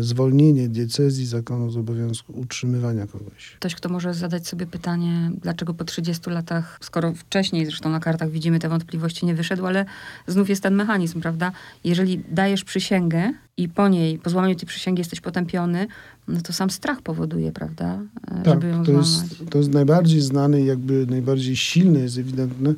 zwolnienie 0.00 0.68
diecezji 0.68 1.26
zakonu 1.26 1.70
z 1.70 1.76
obowiązku 1.76 2.32
utrzymywania 2.40 3.06
kogoś. 3.06 3.56
Ktoś, 3.58 3.74
kto 3.74 3.88
może 3.88 4.14
zadać 4.14 4.48
sobie 4.48 4.66
pytanie, 4.66 5.30
dlaczego 5.42 5.74
po 5.74 5.84
30 5.84 6.30
latach, 6.30 6.78
skoro 6.82 7.12
wcześniej 7.12 7.66
zresztą 7.66 7.90
na 7.90 8.00
kartach 8.00 8.30
widzimy 8.30 8.58
te 8.58 8.68
wątpliwości, 8.68 9.26
nie 9.26 9.34
wyszedł, 9.34 9.66
ale 9.66 9.84
znów 10.26 10.48
jest 10.48 10.62
ten 10.62 10.74
mechanizm, 10.74 11.20
prawda? 11.20 11.52
Jeżeli 11.84 12.22
dajesz 12.32 12.64
przysięgę 12.64 13.32
i 13.56 13.68
po 13.68 13.88
niej, 13.88 14.18
po 14.18 14.30
złamaniu 14.30 14.54
tej 14.54 14.66
przysięgi 14.66 15.00
jesteś 15.00 15.20
potępiony, 15.20 15.86
no 16.28 16.40
to 16.40 16.52
sam 16.52 16.70
strach 16.70 17.02
powoduje, 17.02 17.52
prawda? 17.52 18.02
E, 18.28 18.34
Tak, 18.42 18.46
Żeby 18.54 18.68
ją 18.68 18.78
to 18.84 19.02
złamać. 19.02 19.30
jest, 19.30 19.50
to 19.50 19.58
jest 19.58 19.70
najbardziej 19.70 20.20
znany, 20.20 20.62
jakby 20.64 21.06
najbardziej 21.10 21.56
silny, 21.56 22.00
jest 22.00 22.18
ewidentny 22.18 22.74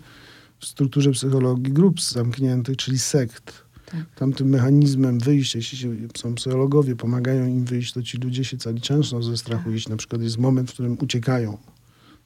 w 0.60 0.66
strukturze 0.66 1.10
psychologii 1.10 1.72
grup 1.72 2.00
zamkniętych, 2.00 2.76
czyli 2.76 2.98
sekt. 2.98 3.67
Tak. 3.90 4.14
Tam 4.14 4.32
tym 4.32 4.48
mechanizmem 4.48 5.18
wyjścia, 5.18 5.58
jeśli 5.58 5.78
się, 5.78 5.88
są 6.16 6.34
psychologowie, 6.34 6.96
pomagają 6.96 7.46
im 7.46 7.64
wyjść, 7.64 7.92
to 7.92 8.02
ci 8.02 8.18
ludzie 8.18 8.44
się 8.44 8.56
cali 8.56 8.80
często 8.80 9.22
ze 9.22 9.36
strachu. 9.36 9.70
Jeśli 9.70 9.90
na 9.90 9.96
przykład 9.96 10.22
jest 10.22 10.38
moment, 10.38 10.70
w 10.70 10.74
którym 10.74 10.96
uciekają 11.00 11.58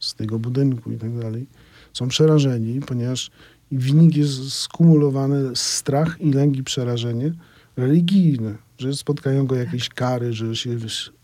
z 0.00 0.14
tego 0.14 0.38
budynku 0.38 0.92
i 0.92 0.96
tak 0.96 1.18
dalej, 1.18 1.46
są 1.92 2.08
przerażeni, 2.08 2.80
ponieważ 2.80 3.30
w 3.72 3.94
nich 3.94 4.16
jest 4.16 4.52
skumulowany 4.52 5.56
strach 5.56 6.20
i 6.20 6.32
lęk 6.32 6.56
i 6.56 6.64
przerażenie 6.64 7.34
religijne, 7.76 8.54
że 8.78 8.94
spotkają 8.94 9.46
go 9.46 9.56
jakieś 9.56 9.88
kary, 9.88 10.32
że 10.32 10.56
się 10.56 10.70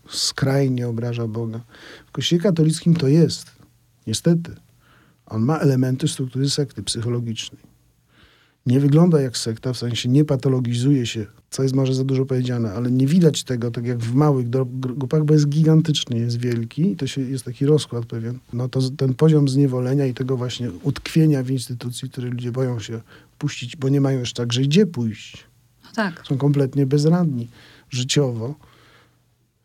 skrajnie 0.09 0.87
obraża 0.87 1.27
Boga. 1.27 1.59
W 2.07 2.11
Kościele 2.11 2.41
katolickim 2.41 2.95
to 2.95 3.07
jest, 3.07 3.51
niestety. 4.07 4.55
On 5.25 5.41
ma 5.41 5.57
elementy 5.57 6.07
struktury 6.07 6.49
sekty 6.49 6.83
psychologicznej. 6.83 7.68
Nie 8.65 8.79
wygląda 8.79 9.21
jak 9.21 9.37
sekta, 9.37 9.73
w 9.73 9.77
sensie 9.77 10.09
nie 10.09 10.25
patologizuje 10.25 11.05
się, 11.05 11.25
co 11.49 11.63
jest 11.63 11.75
może 11.75 11.93
za 11.93 12.03
dużo 12.03 12.25
powiedziane, 12.25 12.73
ale 12.73 12.91
nie 12.91 13.07
widać 13.07 13.43
tego, 13.43 13.71
tak 13.71 13.85
jak 13.85 13.99
w 13.99 14.13
małych 14.13 14.49
grupach, 14.69 15.23
bo 15.23 15.33
jest 15.33 15.49
gigantyczny, 15.49 16.19
jest 16.19 16.39
wielki 16.39 16.91
i 16.91 16.95
to 16.95 17.07
się, 17.07 17.21
jest 17.21 17.45
taki 17.45 17.65
rozkład 17.65 18.05
pewien. 18.05 18.39
No 18.53 18.69
to 18.69 18.79
ten 18.97 19.13
poziom 19.13 19.49
zniewolenia 19.49 20.05
i 20.05 20.13
tego 20.13 20.37
właśnie 20.37 20.71
utkwienia 20.83 21.43
w 21.43 21.51
instytucji, 21.51 22.09
które 22.09 22.29
ludzie 22.29 22.51
boją 22.51 22.79
się 22.79 23.01
puścić, 23.37 23.75
bo 23.75 23.89
nie 23.89 24.01
mają 24.01 24.19
jeszcze 24.19 24.43
także 24.43 24.61
gdzie 24.61 24.85
pójść 24.85 25.43
No 25.83 25.89
tak. 25.95 26.23
są 26.27 26.37
kompletnie 26.37 26.85
bezradni 26.85 27.47
życiowo, 27.89 28.55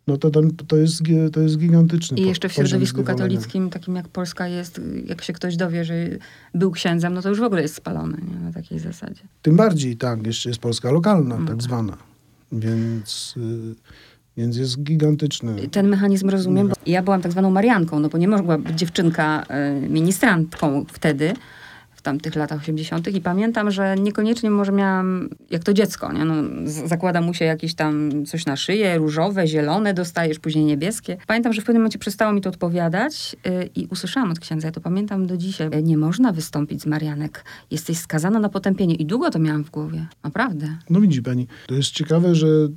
no 0.06 0.16
to, 0.16 0.30
to, 0.66 0.76
jest, 0.76 1.02
to 1.32 1.40
jest 1.40 1.58
gigantyczny 1.58 2.18
I 2.18 2.22
jeszcze 2.26 2.48
w 2.48 2.52
środowisku 2.52 3.02
katolickim, 3.04 3.70
takim 3.70 3.96
jak 3.96 4.08
Polska 4.08 4.48
jest, 4.48 4.80
jak 5.06 5.22
się 5.22 5.32
ktoś 5.32 5.56
dowie, 5.56 5.84
że 5.84 5.94
był 6.54 6.70
księdzem, 6.70 7.14
no 7.14 7.22
to 7.22 7.28
już 7.28 7.40
w 7.40 7.42
ogóle 7.42 7.62
jest 7.62 7.74
spalony 7.74 8.18
nie? 8.28 8.40
na 8.40 8.52
takiej 8.52 8.78
zasadzie. 8.78 9.22
Tym 9.42 9.56
bardziej, 9.56 9.96
tak, 9.96 10.26
jeszcze 10.26 10.48
jest 10.48 10.60
Polska 10.60 10.90
lokalna, 10.90 11.38
No 11.38 11.48
tak 11.48 11.62
zwana. 11.62 11.96
Więc, 12.52 13.34
y, 13.36 13.74
więc 14.36 14.56
jest 14.56 14.82
gigantyczny. 14.82 15.68
Ten 15.68 15.88
mechanizm 15.88 16.28
rozumiem, 16.28 16.68
bo 16.68 16.74
ja 16.86 17.02
byłam 17.02 17.22
tak 17.22 17.32
zwaną 17.32 17.50
Marianką, 17.50 18.00
no 18.00 18.08
bo 18.08 18.18
nie 18.18 18.28
mogła 18.28 18.58
być 18.58 18.78
dziewczynka 18.78 19.46
y, 19.84 19.88
ministrantką 19.88 20.84
wtedy, 20.92 21.34
tamtych 22.04 22.36
latach 22.36 22.60
80. 22.60 23.08
i 23.08 23.20
pamiętam, 23.20 23.70
że 23.70 23.94
niekoniecznie 23.96 24.50
może 24.50 24.72
miałam, 24.72 25.28
jak 25.50 25.64
to 25.64 25.72
dziecko, 25.72 26.12
nie? 26.12 26.24
No, 26.24 26.34
zakłada 26.86 27.20
mu 27.20 27.34
się 27.34 27.44
jakieś 27.44 27.74
tam 27.74 28.10
coś 28.26 28.46
na 28.46 28.56
szyję, 28.56 28.98
różowe, 28.98 29.46
zielone 29.46 29.94
dostajesz, 29.94 30.38
później 30.38 30.64
niebieskie. 30.64 31.16
Pamiętam, 31.26 31.52
że 31.52 31.62
w 31.62 31.64
pewnym 31.64 31.82
momencie 31.82 31.98
przestało 31.98 32.32
mi 32.32 32.40
to 32.40 32.48
odpowiadać 32.50 33.36
y, 33.46 33.70
i 33.74 33.86
usłyszałam 33.86 34.30
od 34.30 34.38
księdza, 34.38 34.68
ja 34.68 34.72
to 34.72 34.80
pamiętam 34.80 35.26
do 35.26 35.36
dzisiaj, 35.36 35.68
y, 35.78 35.82
nie 35.82 35.96
można 35.96 36.32
wystąpić 36.32 36.82
z 36.82 36.86
Marianek, 36.86 37.44
jesteś 37.70 37.98
skazana 37.98 38.40
na 38.40 38.48
potępienie 38.48 38.94
i 38.94 39.06
długo 39.06 39.30
to 39.30 39.38
miałam 39.38 39.64
w 39.64 39.70
głowie, 39.70 40.06
naprawdę. 40.24 40.76
No 40.90 41.00
widzi 41.00 41.22
pani, 41.22 41.46
to 41.66 41.74
jest 41.74 41.90
ciekawe, 41.90 42.34
że 42.34 42.46
y, 42.46 42.70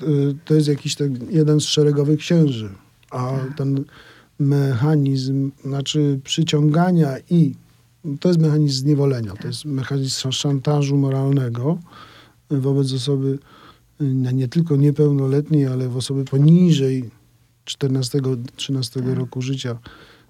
to 0.45 0.53
jest 0.53 0.67
jakiś 0.67 0.95
tak 0.95 1.09
jeden 1.29 1.59
z 1.59 1.63
szeregowych 1.63 2.19
księży, 2.19 2.69
a 3.11 3.31
Tak. 3.31 3.57
ten 3.57 3.83
mechanizm, 4.39 5.51
znaczy 5.65 6.19
przyciągania 6.23 7.09
i 7.29 7.53
to 8.19 8.27
jest 8.27 8.41
mechanizm 8.41 8.79
zniewolenia, 8.79 9.33
to 9.33 9.47
jest 9.47 9.65
mechanizm 9.65 10.31
szantażu 10.31 10.97
moralnego 10.97 11.79
wobec 12.49 12.93
osoby 12.93 13.39
y, 14.01 14.13
nie 14.13 14.47
tylko 14.47 14.75
niepełnoletniej, 14.75 15.65
ale 15.65 15.89
w 15.89 15.97
osoby 15.97 16.25
poniżej 16.25 17.10
14-13 17.65 18.93
Tak. 18.93 19.17
roku 19.17 19.41
życia, 19.41 19.79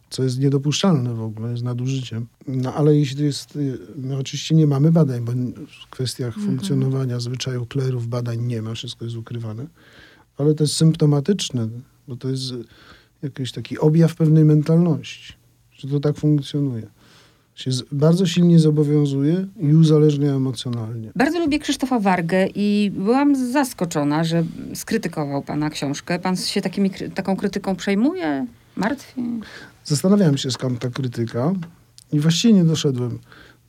co 0.10 0.23
jest 0.23 0.39
niedopuszczalne 0.39 1.13
w 1.13 1.21
ogóle, 1.21 1.51
jest 1.51 1.63
nadużyciem. 1.63 2.27
No 2.47 2.73
ale 2.73 2.95
jeśli 2.95 3.17
to 3.17 3.23
jest, 3.23 3.56
y, 3.56 3.77
my 3.95 4.17
oczywiście 4.17 4.56
nie 4.56 4.67
mamy 4.67 4.91
badań, 4.91 5.21
bo 5.21 5.32
w 5.32 5.89
kwestiach 5.89 6.36
funkcjonowania 6.36 7.19
zwyczaju 7.19 7.65
klerów 7.65 8.08
badań 8.08 8.41
nie 8.41 8.62
ma, 8.62 8.73
wszystko 8.73 9.06
jest 9.06 9.17
ukrywane, 9.17 9.67
ale 10.38 10.53
to 10.53 10.63
jest 10.63 10.75
symptomatyczne, 10.75 11.69
bo 12.08 12.15
to 12.15 12.30
jest 12.30 12.53
jakiś 13.21 13.51
taki 13.51 13.80
objaw 13.80 14.15
pewnej 14.15 14.45
mentalności, 14.45 15.34
że 15.71 15.88
to 15.88 15.99
tak 15.99 16.17
funkcjonuje. 16.17 16.88
Się 17.58 17.72
bardzo 17.91 18.26
silnie 18.26 18.60
zobowiązuje 18.60 19.48
i 19.60 19.74
uzależnia 19.74 20.32
emocjonalnie. 20.36 21.12
Bardzo 21.15 21.39
lubię 21.39 21.60
Krzysztofa 21.60 22.00
Wargę 22.00 22.48
i 22.56 22.91
byłam 22.96 23.52
zaskoczona, 23.52 24.24
że 24.24 24.43
skrytykował 24.74 25.41
pana 25.41 25.70
książkę. 25.70 26.20
Pan 26.20 26.38
się 26.38 26.62
takimi, 26.62 26.89
taką 27.15 27.36
krytyką 27.36 27.76
przejmuje? 27.76 28.46
Martwi? 28.76 29.22
Zastanawiałem 29.86 30.38
się, 30.38 30.52
skąd 30.52 30.80
ta 30.80 30.89
krytyka 30.89 31.54
i 32.13 32.20
właściwie 32.20 32.54
nie 32.54 32.63
doszedłem 32.63 33.20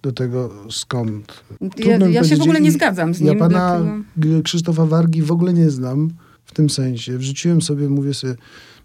do 0.02 0.12
tego, 0.12 0.50
skąd. 0.70 1.44
Ja, 1.60 1.68
Trudno 1.70 2.06
mi 2.06 2.12
ja 2.14 2.24
się 2.24 2.36
w 2.36 2.42
ogóle 2.42 2.60
nie 2.60 2.72
zgadzam 2.72 3.14
z 3.14 3.20
Ja 3.20 3.30
nim. 3.30 3.38
pana 3.38 3.78
dlatego- 4.16 4.42
Krzysztofa 4.42 4.86
Wargi 4.86 5.22
w 5.22 5.32
ogóle 5.32 5.52
nie 5.52 5.70
znam 5.70 6.10
w 6.44 6.52
tym 6.52 6.70
sensie. 6.70 7.18
Wrzuciłem 7.18 7.62
sobie, 7.62 7.88
mówię 7.88 8.14
sobie, 8.14 8.34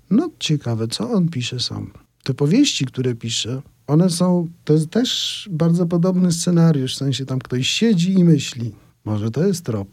no 0.09 0.29
ciekawe, 0.39 0.87
co 0.87 1.09
on 1.11 1.29
pisze 1.29 1.59
sam. 1.59 1.91
Te 2.23 2.33
powieści, 2.33 2.85
które 2.85 3.15
pisze, 3.15 3.61
one 3.87 4.09
są, 4.09 4.47
to 4.63 4.73
jest 4.73 4.89
też 4.89 5.49
bardzo 5.51 5.85
podobny 5.85 6.31
scenariusz, 6.31 6.95
w 6.95 6.97
sensie 6.97 7.25
tam 7.25 7.39
ktoś 7.39 7.67
siedzi 7.67 8.13
i 8.13 8.23
myśli. 8.23 8.75
Może 9.05 9.31
to 9.31 9.47
jest 9.47 9.65
trop. 9.65 9.87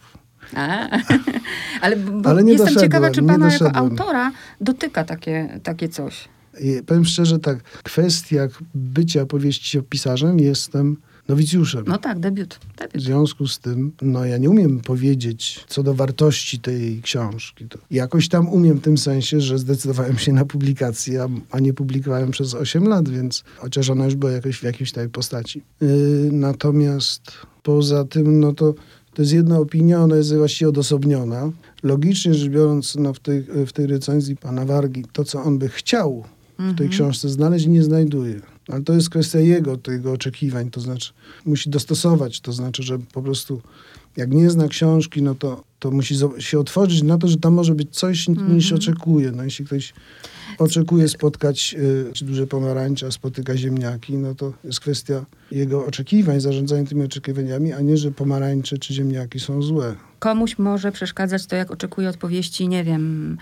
A, 0.55 0.89
ale 1.83 1.97
Ale 2.25 2.45
nie 2.45 2.53
jestem 2.53 2.77
ciekawa, 2.77 3.11
czy 3.11 3.23
pana 3.23 3.53
jako 3.53 3.77
autora 3.77 4.33
dotyka 4.61 5.05
takie, 5.05 5.61
takie 5.63 5.89
coś. 5.89 6.29
I 6.61 6.83
powiem 6.87 7.05
szczerze 7.05 7.39
tak, 7.39 7.63
w 7.65 7.83
kwestiach 7.83 8.63
bycia 8.75 9.27
powieściopisarzem 9.27 10.39
jestem 10.39 10.97
nowicjuszem. 11.29 11.85
No 11.87 11.99
tak, 11.99 12.19
debiut. 12.19 12.55
W 12.55 12.79
debiut. 12.79 13.03
związku 13.03 13.47
z 13.47 13.59
tym, 13.59 13.93
no 14.03 14.25
ja 14.25 14.39
nie 14.39 14.51
umiem 14.51 14.81
powiedzieć 14.81 15.65
co 15.69 15.83
do 15.83 15.95
wartości 15.95 16.59
tej 16.59 17.03
książki. 17.03 17.69
To 17.69 17.79
jakoś 17.91 18.29
tam 18.29 18.49
umiem 18.49 18.79
w 18.79 18.83
tym 18.83 18.99
sensie, 18.99 19.41
że 19.41 19.59
zdecydowałem 19.59 20.19
się 20.19 20.33
na 20.33 20.45
publikację, 20.45 21.23
a, 21.23 21.29
a 21.51 21.61
nie 21.61 21.73
publikowałem 21.73 22.31
przez 22.31 22.55
8 22.55 22.89
lat, 22.89 23.09
więc 23.09 23.45
chociaż 23.57 23.91
ona 23.91 24.05
już 24.05 24.15
była 24.15 24.33
jakoś 24.33 24.59
w 24.59 24.63
jakiejś 24.63 24.93
tej 24.93 25.09
postaci. 25.09 25.63
Yy, 25.81 25.89
natomiast 26.33 27.33
poza 27.63 28.05
tym, 28.05 28.41
no 28.41 28.53
to 28.53 28.75
to 29.15 29.23
jest 29.23 29.33
jedna 29.33 29.59
opinia, 29.59 30.01
ona 30.01 30.17
jest 30.17 30.35
właściwie 30.35 30.69
odosobniona. 30.69 31.53
Logicznie 31.83 32.35
rzecz 32.35 32.49
biorąc, 32.49 32.97
no 32.97 33.15
w, 33.15 33.21
tej, 33.21 33.43
w 33.67 33.73
tej 33.73 33.87
recenzji 33.87 34.37
pana 34.37 34.65
Wargi, 34.65 35.05
to 35.13 35.25
co 35.25 35.43
on 35.43 35.59
by 35.59 35.69
chciał 35.69 36.25
w 36.59 36.79
tej 36.79 36.89
książce 36.89 37.29
znaleźć, 37.29 37.67
nie 37.67 37.83
znajduje. 37.83 38.41
Ale 38.71 38.83
to 38.83 38.93
jest 38.93 39.11
kwestia 39.11 39.39
jego, 39.39 39.77
tego 39.77 40.13
oczekiwań, 40.13 40.71
to 40.71 40.81
znaczy 40.81 41.13
musi 41.45 41.71
dostosować, 41.71 42.41
to 42.41 42.53
znaczy, 42.53 42.83
że 42.83 42.99
po 42.99 43.23
prostu 43.23 43.63
jak 44.17 44.31
nie 44.31 44.51
zna 44.51 44.69
książki, 44.69 45.23
no 45.23 45.35
to, 45.35 45.65
to 45.79 45.91
musi 45.91 46.15
się 46.39 46.59
otworzyć 46.59 47.03
na 47.03 47.19
to, 47.19 47.29
że 47.29 47.37
tam 47.37 47.55
może 47.55 47.75
być 47.75 47.91
coś 47.91 48.29
niż 48.29 48.73
oczekuje. 48.73 49.33
No 49.33 49.45
jeśli 49.45 49.65
ktoś 49.65 49.95
oczekuje 50.59 51.09
spotkać 51.09 51.77
y, 52.21 52.25
duże 52.25 52.47
pomarańcze, 52.47 53.07
a 53.07 53.11
spotyka 53.11 53.57
ziemniaki, 53.57 54.15
no 54.15 54.35
to 54.35 54.53
jest 54.65 54.81
kwestia 54.81 55.25
jego 55.51 55.87
oczekiwań, 55.87 56.41
zarządzania 56.41 56.85
tymi 56.85 57.05
oczekiwaniami, 57.05 57.73
a 57.73 57.81
nie, 57.81 57.97
że 57.97 58.11
pomarańcze 58.11 58.79
czy 58.79 58.95
ziemniaki 58.95 59.41
są 59.41 59.63
złe. 59.63 59.97
Komuś 60.19 60.59
może 60.59 60.93
przeszkadzać 60.93 61.47
to, 61.47 61.57
jak 61.57 61.71
oczekuje 61.71 62.09
odpowiedzi, 62.09 62.69
nie 62.69 62.85
wiem, 62.85 63.37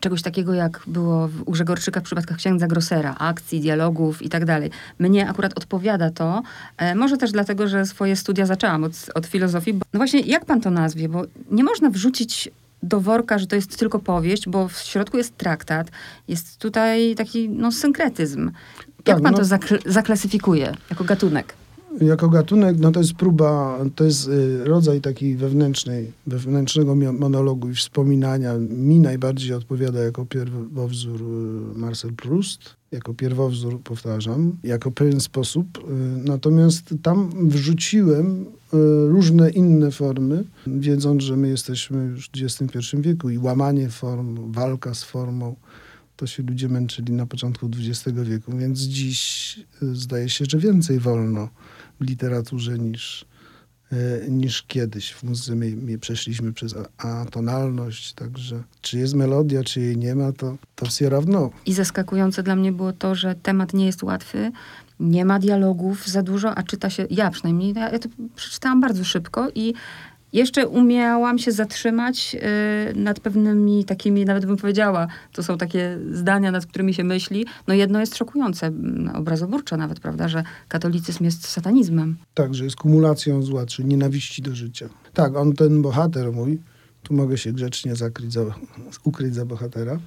czegoś 0.00 0.22
takiego, 0.22 0.54
jak 0.54 0.82
było 0.86 1.28
u 1.46 1.52
Grzegorczyka 1.52 2.00
w 2.00 2.02
przypadkach 2.02 2.36
księdza 2.36 2.66
Grossera, 2.66 3.14
akcji, 3.18 3.60
dialogów 3.60 4.22
i 4.22 4.28
tak 4.28 4.44
dalej. 4.44 4.70
Mnie 4.98 5.30
akurat 5.30 5.58
odpowiada 5.58 6.10
to, 6.10 6.42
e, 6.76 6.94
może 6.94 7.16
też 7.16 7.32
dlatego, 7.32 7.68
że 7.68 7.86
swoje 7.86 8.16
studia 8.16 8.46
zaczęłam 8.46 8.84
od, 8.84 8.92
od 9.14 9.26
filozofii. 9.26 9.74
Bo, 9.74 9.86
no 9.92 9.98
właśnie, 9.98 10.20
jak 10.20 10.44
pan 10.44 10.60
to 10.60 10.70
nazwie? 10.70 11.08
Bo 11.08 11.22
nie 11.50 11.64
można 11.64 11.90
wrzucić 11.90 12.50
do 12.82 13.00
worka, 13.00 13.38
że 13.38 13.46
to 13.46 13.56
jest 13.56 13.78
tylko 13.78 13.98
powieść, 13.98 14.48
bo 14.48 14.68
w 14.68 14.78
środku 14.78 15.16
jest 15.16 15.36
traktat, 15.36 15.90
jest 16.28 16.58
tutaj 16.58 17.14
taki 17.14 17.48
no, 17.48 17.72
synkretyzm. 17.72 18.50
Jak 19.06 19.16
Tak, 19.16 19.22
pan 19.22 19.32
no. 19.32 19.38
to 19.38 19.44
zakl- 19.44 19.90
zaklasyfikuje 19.92 20.74
jako 20.90 21.04
gatunek? 21.04 21.54
Jako 22.00 22.28
gatunek, 22.28 22.76
no 22.78 22.92
to 22.92 23.00
jest 23.00 23.14
próba, 23.14 23.78
to 23.94 24.04
jest 24.04 24.28
y, 24.28 24.64
rodzaj 24.64 25.00
takiej 25.00 25.36
wewnętrznej, 25.36 26.12
wewnętrznego 26.26 26.94
monologu 26.94 27.70
i 27.70 27.74
wspominania. 27.74 28.54
Mi 28.58 29.00
najbardziej 29.00 29.54
odpowiada 29.54 30.00
jako 30.00 30.26
pierwowzór 30.26 31.22
y, 31.22 31.78
Marcel 31.78 32.12
Proust, 32.12 32.60
jako 32.92 33.14
pierwowzór, 33.14 33.80
powtarzam, 33.80 34.56
jako 34.64 34.90
pewien 34.90 35.20
sposób. 35.20 35.78
Y, 35.78 35.82
natomiast 36.24 36.94
tam 37.02 37.48
wrzuciłem 37.48 38.46
różne 39.08 39.50
inne 39.50 39.90
formy, 39.90 40.44
wiedząc, 40.66 41.22
że 41.22 41.36
my 41.36 41.48
jesteśmy 41.48 42.04
już 42.04 42.28
w 42.28 42.30
XXI 42.42 42.96
wieku 43.00 43.30
i 43.30 43.38
łamanie 43.38 43.88
form, 43.88 44.52
walka 44.52 44.94
z 44.94 45.04
formą, 45.04 45.54
to 46.16 46.26
się 46.26 46.42
ludzie 46.42 46.68
męczyli 46.68 47.12
na 47.12 47.26
początku 47.26 47.66
XX 47.66 48.18
wieku, 48.22 48.52
więc 48.56 48.78
dziś 48.80 49.60
zdaje 49.82 50.28
się, 50.28 50.44
że 50.48 50.58
więcej 50.58 50.98
wolno 50.98 51.48
literaturze 52.00 52.78
niż, 52.78 53.24
e, 53.92 54.30
niż 54.30 54.62
kiedyś. 54.62 55.12
W 55.12 55.22
muzyce 55.22 55.54
my, 55.54 55.76
my 55.76 55.98
przeszliśmy 55.98 56.52
przez 56.52 56.74
atonalność, 56.98 58.12
także 58.12 58.62
czy 58.80 58.98
jest 58.98 59.14
melodia, 59.14 59.64
czy 59.64 59.80
jej 59.80 59.96
nie 59.96 60.14
ma, 60.14 60.32
to, 60.32 60.56
to 60.74 60.90
się 60.90 61.08
równo. 61.08 61.50
I 61.66 61.72
zaskakujące 61.72 62.42
dla 62.42 62.56
mnie 62.56 62.72
było 62.72 62.92
to, 62.92 63.14
że 63.14 63.34
temat 63.34 63.74
nie 63.74 63.86
jest 63.86 64.02
łatwy, 64.02 64.52
nie 65.00 65.24
ma 65.24 65.38
dialogów 65.38 66.06
za 66.06 66.22
dużo, 66.22 66.54
a 66.54 66.62
czyta 66.62 66.90
się, 66.90 67.06
ja 67.10 67.30
przynajmniej, 67.30 67.74
ja 67.74 67.98
to 67.98 68.08
przeczytałam 68.36 68.80
bardzo 68.80 69.04
szybko 69.04 69.48
i 69.54 69.74
jeszcze 70.32 70.68
umiałam 70.68 71.38
się 71.38 71.52
zatrzymać 71.52 72.36
y, 72.92 72.94
nad 72.94 73.20
pewnymi 73.20 73.84
takimi, 73.84 74.24
nawet 74.24 74.46
bym 74.46 74.56
powiedziała, 74.56 75.06
to 75.32 75.42
są 75.42 75.58
takie 75.58 75.98
zdania, 76.12 76.50
nad 76.50 76.66
którymi 76.66 76.94
się 76.94 77.04
myśli. 77.04 77.46
No 77.66 77.74
jedno 77.74 78.00
jest 78.00 78.16
szokujące, 78.16 78.66
mm, 78.66 79.16
obrazoburcze 79.16 79.76
nawet, 79.76 80.00
prawda, 80.00 80.28
że 80.28 80.44
katolicyzm 80.68 81.24
jest 81.24 81.48
satanizmem. 81.48 82.16
Tak, 82.34 82.54
że 82.54 82.64
jest 82.64 82.76
kumulacją 82.76 83.42
zła, 83.42 83.66
czy 83.66 83.84
nienawiści 83.84 84.42
do 84.42 84.54
życia. 84.54 84.88
Tak, 85.14 85.36
on 85.36 85.52
ten 85.52 85.82
bohater 85.82 86.32
mój, 86.32 86.58
tu 87.02 87.14
mogę 87.14 87.38
się 87.38 87.52
grzecznie 87.52 87.96
zakryć 87.96 88.32
za, 88.32 88.40
ukryć 89.04 89.34
za 89.34 89.46
bohatera, 89.46 89.98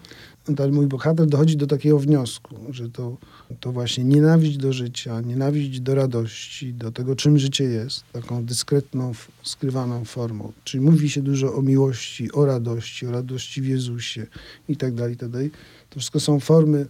ten 0.56 0.74
mój 0.74 0.88
bohater 0.88 1.28
dochodzi 1.28 1.58
do 1.58 1.68
takiego 1.68 2.00
wniosku, 2.00 2.56
że 2.70 2.90
to, 2.90 3.18
to 3.60 3.72
właśnie 3.72 4.04
nienawiść 4.04 4.58
do 4.58 4.74
życia, 4.74 5.22
nienawiść 5.22 5.80
do 5.80 5.96
radości, 5.96 6.74
do 6.74 6.92
tego, 6.92 7.16
czym 7.16 7.40
życie 7.40 7.64
jest, 7.64 8.04
taką 8.14 8.46
dyskretną, 8.46 9.12
skrywaną 9.44 10.06
formą. 10.06 10.52
Czyli 10.64 10.82
mówi 10.82 11.10
się 11.10 11.22
dużo 11.22 11.56
o 11.56 11.62
miłości, 11.62 12.32
o 12.32 12.46
radości, 12.46 13.08
o 13.08 13.12
radości 13.12 13.62
w 13.62 13.66
Jezusie 13.66 14.28
i 14.70 14.78
tak 14.78 14.94
dalej, 14.94 15.18
tak 15.18 15.30
dalej. 15.30 15.52
To 15.90 16.00
wszystko 16.00 16.20
są 16.20 16.40
formy 16.40 16.86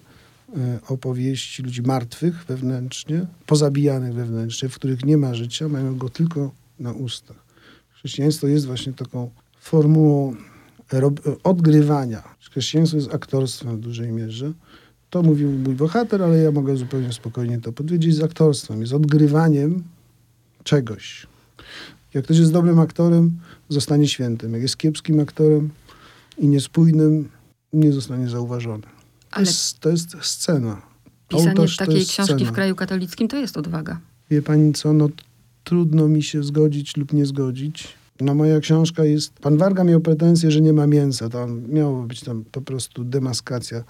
e, 0.57 0.79
opowieści 0.87 1.63
ludzi 1.63 1.81
martwych 1.81 2.45
wewnętrznie, 2.47 3.25
pozabijanych 3.45 4.13
wewnętrznie, 4.13 4.69
w 4.69 4.75
których 4.75 5.05
nie 5.05 5.17
ma 5.17 5.33
życia, 5.33 5.69
mają 5.69 5.97
go 5.97 6.09
tylko 6.09 6.51
na 6.79 6.91
ustach. 6.91 7.37
Chrześcijaństwo 7.93 8.47
jest 8.47 8.65
właśnie 8.65 8.93
taką 8.93 9.29
formułą 9.59 10.35
odgrywania. 11.43 12.23
Chrześcijaństwo 12.39 12.97
jest 12.97 13.13
aktorstwem 13.13 13.77
w 13.77 13.79
dużej 13.79 14.11
mierze. 14.11 14.53
To 15.09 15.23
mówił 15.23 15.51
mój 15.51 15.75
bohater, 15.75 16.23
ale 16.23 16.37
ja 16.37 16.51
mogę 16.51 16.77
zupełnie 16.77 17.13
spokojnie 17.13 17.61
to 17.61 17.71
powiedzieć. 17.71 18.15
Z 18.15 18.23
aktorstwem, 18.23 18.81
jest 18.81 18.93
odgrywaniem 18.93 19.83
czegoś. 20.63 21.27
Jak 22.13 22.23
ktoś 22.23 22.37
jest 22.37 22.53
dobrym 22.53 22.79
aktorem, 22.79 23.39
zostanie 23.69 24.07
świętym. 24.07 24.53
Jak 24.53 24.61
jest 24.61 24.77
kiepskim 24.77 25.19
aktorem 25.19 25.69
i 26.37 26.47
niespójnym, 26.47 27.29
nie 27.73 27.93
zostanie 27.93 28.29
zauważony. 28.29 28.83
Ale 29.31 29.45
to 29.45 29.51
jest, 29.51 29.79
to 29.79 29.89
jest 29.89 30.15
scena. 30.21 30.81
Pisanie 31.27 31.49
Ołtarz 31.49 31.77
takiej 31.77 32.05
książki 32.05 32.33
scena. 32.33 32.51
w 32.51 32.53
kraju 32.53 32.75
katolickim 32.75 33.27
to 33.27 33.37
jest 33.37 33.57
odwaga. 33.57 33.99
Wie 34.29 34.41
pani 34.41 34.73
co, 34.73 34.93
no 34.93 35.09
trudno 35.63 36.07
mi 36.07 36.23
się 36.23 36.43
zgodzić 36.43 36.97
lub 36.97 37.13
nie 37.13 37.25
zgodzić 37.25 37.98
no 38.21 38.35
moja 38.35 38.59
książka 38.59 39.05
jest... 39.05 39.33
Pan 39.33 39.57
Warga 39.57 39.83
miał 39.83 39.99
pretensję, 39.99 40.51
że 40.51 40.61
nie 40.61 40.73
ma 40.73 40.87
mięsa. 40.87 41.29
Tam 41.29 41.61
miało 41.69 42.03
być 42.03 42.21
tam 42.21 42.43
po 42.51 42.61
prostu 42.61 43.03
demaskacja 43.03 43.83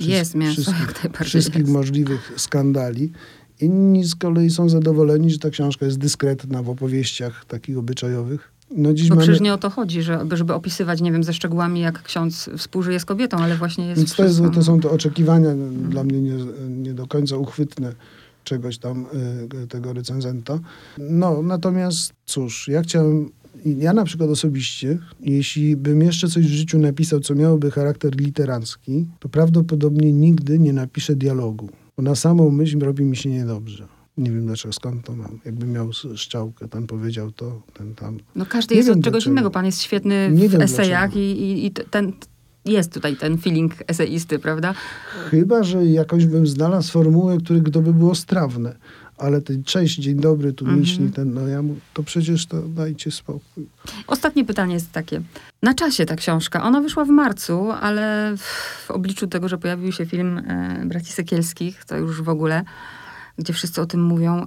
jest 0.00 0.34
mięso, 0.34 0.62
wszystkich, 0.62 1.26
wszystkich 1.26 1.60
jest. 1.60 1.72
możliwych 1.72 2.32
skandali. 2.36 3.12
Inni 3.60 4.04
z 4.04 4.14
kolei 4.14 4.50
są 4.50 4.68
zadowoleni, 4.68 5.30
że 5.30 5.38
ta 5.38 5.50
książka 5.50 5.86
jest 5.86 5.98
dyskretna 5.98 6.62
w 6.62 6.70
opowieściach 6.70 7.44
takich 7.44 7.78
obyczajowych. 7.78 8.52
No 8.76 8.94
dziś 8.94 9.08
Bo 9.08 9.14
mamy... 9.14 9.26
przecież 9.26 9.40
nie 9.40 9.54
o 9.54 9.58
to 9.58 9.70
chodzi, 9.70 10.02
żeby, 10.02 10.36
żeby 10.36 10.54
opisywać, 10.54 11.00
nie 11.00 11.12
wiem, 11.12 11.24
ze 11.24 11.32
szczegółami, 11.32 11.80
jak 11.80 12.02
ksiądz 12.02 12.50
współżyje 12.58 13.00
z 13.00 13.04
kobietą, 13.04 13.36
ale 13.36 13.56
właśnie 13.56 13.86
jest 13.86 13.98
Więc 13.98 14.14
to, 14.14 14.24
jest, 14.24 14.40
to 14.54 14.62
są 14.62 14.80
te 14.80 14.90
oczekiwania 14.90 15.48
hmm. 15.48 15.90
dla 15.90 16.04
mnie 16.04 16.20
nie, 16.20 16.34
nie 16.68 16.94
do 16.94 17.06
końca 17.06 17.36
uchwytne 17.36 17.92
czegoś 18.44 18.78
tam, 18.78 19.06
y, 19.62 19.66
tego 19.66 19.92
recenzenta. 19.92 20.58
No, 20.98 21.42
natomiast 21.42 22.12
cóż, 22.26 22.68
ja 22.68 22.82
chciałem 22.82 23.30
ja 23.64 23.92
na 23.92 24.04
przykład 24.04 24.30
osobiście, 24.30 24.98
jeśli 25.20 25.76
bym 25.76 26.02
jeszcze 26.02 26.28
coś 26.28 26.46
w 26.46 26.50
życiu 26.50 26.78
napisał, 26.78 27.20
co 27.20 27.34
miałoby 27.34 27.70
charakter 27.70 28.16
literacki, 28.16 29.06
to 29.18 29.28
prawdopodobnie 29.28 30.12
nigdy 30.12 30.58
nie 30.58 30.72
napiszę 30.72 31.16
dialogu. 31.16 31.68
Bo 31.96 32.02
na 32.02 32.14
samą 32.14 32.50
myśl 32.50 32.78
robi 32.78 33.04
mi 33.04 33.16
się 33.16 33.30
niedobrze. 33.30 33.88
Nie 34.16 34.30
wiem 34.30 34.46
dlaczego, 34.46 34.72
skąd 34.72 35.04
to 35.06 35.16
mam. 35.16 35.40
Jakbym 35.44 35.72
miał 35.72 35.90
szczałkę, 36.14 36.68
ten 36.68 36.86
powiedział 36.86 37.32
to, 37.32 37.62
ten 37.74 37.94
tam. 37.94 38.18
No 38.36 38.46
każdy 38.46 38.74
nie 38.74 38.78
jest 38.78 38.90
od 38.90 39.04
czegoś 39.04 39.26
innego. 39.26 39.50
Pan 39.50 39.66
jest 39.66 39.82
świetny 39.82 40.30
nie 40.32 40.48
w 40.48 40.54
esejach 40.54 41.16
i, 41.16 41.18
i, 41.18 41.66
i 41.66 41.70
ten, 41.70 42.12
jest 42.64 42.92
tutaj 42.92 43.16
ten 43.16 43.38
feeling 43.38 43.74
eseisty, 43.86 44.38
prawda? 44.38 44.74
Chyba, 45.30 45.62
że 45.62 45.86
jakoś 45.86 46.26
bym 46.26 46.46
znalazł 46.46 46.92
formułę, 46.92 47.38
które 47.38 47.60
to 47.60 47.82
by 47.82 47.94
było 47.94 48.14
strawne 48.14 48.76
ale 49.22 49.40
ten 49.40 49.64
cześć, 49.64 49.98
dzień 49.98 50.16
dobry, 50.16 50.52
tu 50.52 50.64
mhm. 50.64 50.80
myśli 50.80 51.10
ten, 51.10 51.34
no 51.34 51.48
ja 51.48 51.62
mu, 51.62 51.76
to 51.94 52.02
przecież 52.02 52.46
to 52.46 52.62
dajcie 52.62 53.10
spokój. 53.10 53.66
Ostatnie 54.06 54.44
pytanie 54.44 54.74
jest 54.74 54.92
takie. 54.92 55.22
Na 55.62 55.74
czasie 55.74 56.06
ta 56.06 56.16
książka, 56.16 56.62
ona 56.62 56.80
wyszła 56.80 57.04
w 57.04 57.08
marcu, 57.08 57.70
ale 57.70 58.34
w 58.36 58.90
obliczu 58.90 59.26
tego, 59.26 59.48
że 59.48 59.58
pojawił 59.58 59.92
się 59.92 60.06
film 60.06 60.38
e, 60.38 60.82
Braci 60.86 61.12
Sekielskich, 61.12 61.84
to 61.84 61.96
już 61.96 62.22
w 62.22 62.28
ogóle, 62.28 62.64
gdzie 63.38 63.52
wszyscy 63.52 63.80
o 63.80 63.86
tym 63.86 64.02
mówią, 64.04 64.46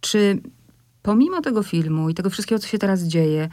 czy 0.00 0.40
pomimo 1.02 1.40
tego 1.40 1.62
filmu 1.62 2.10
i 2.10 2.14
tego 2.14 2.30
wszystkiego, 2.30 2.58
co 2.58 2.68
się 2.68 2.78
teraz 2.78 3.02
dzieje, 3.02 3.48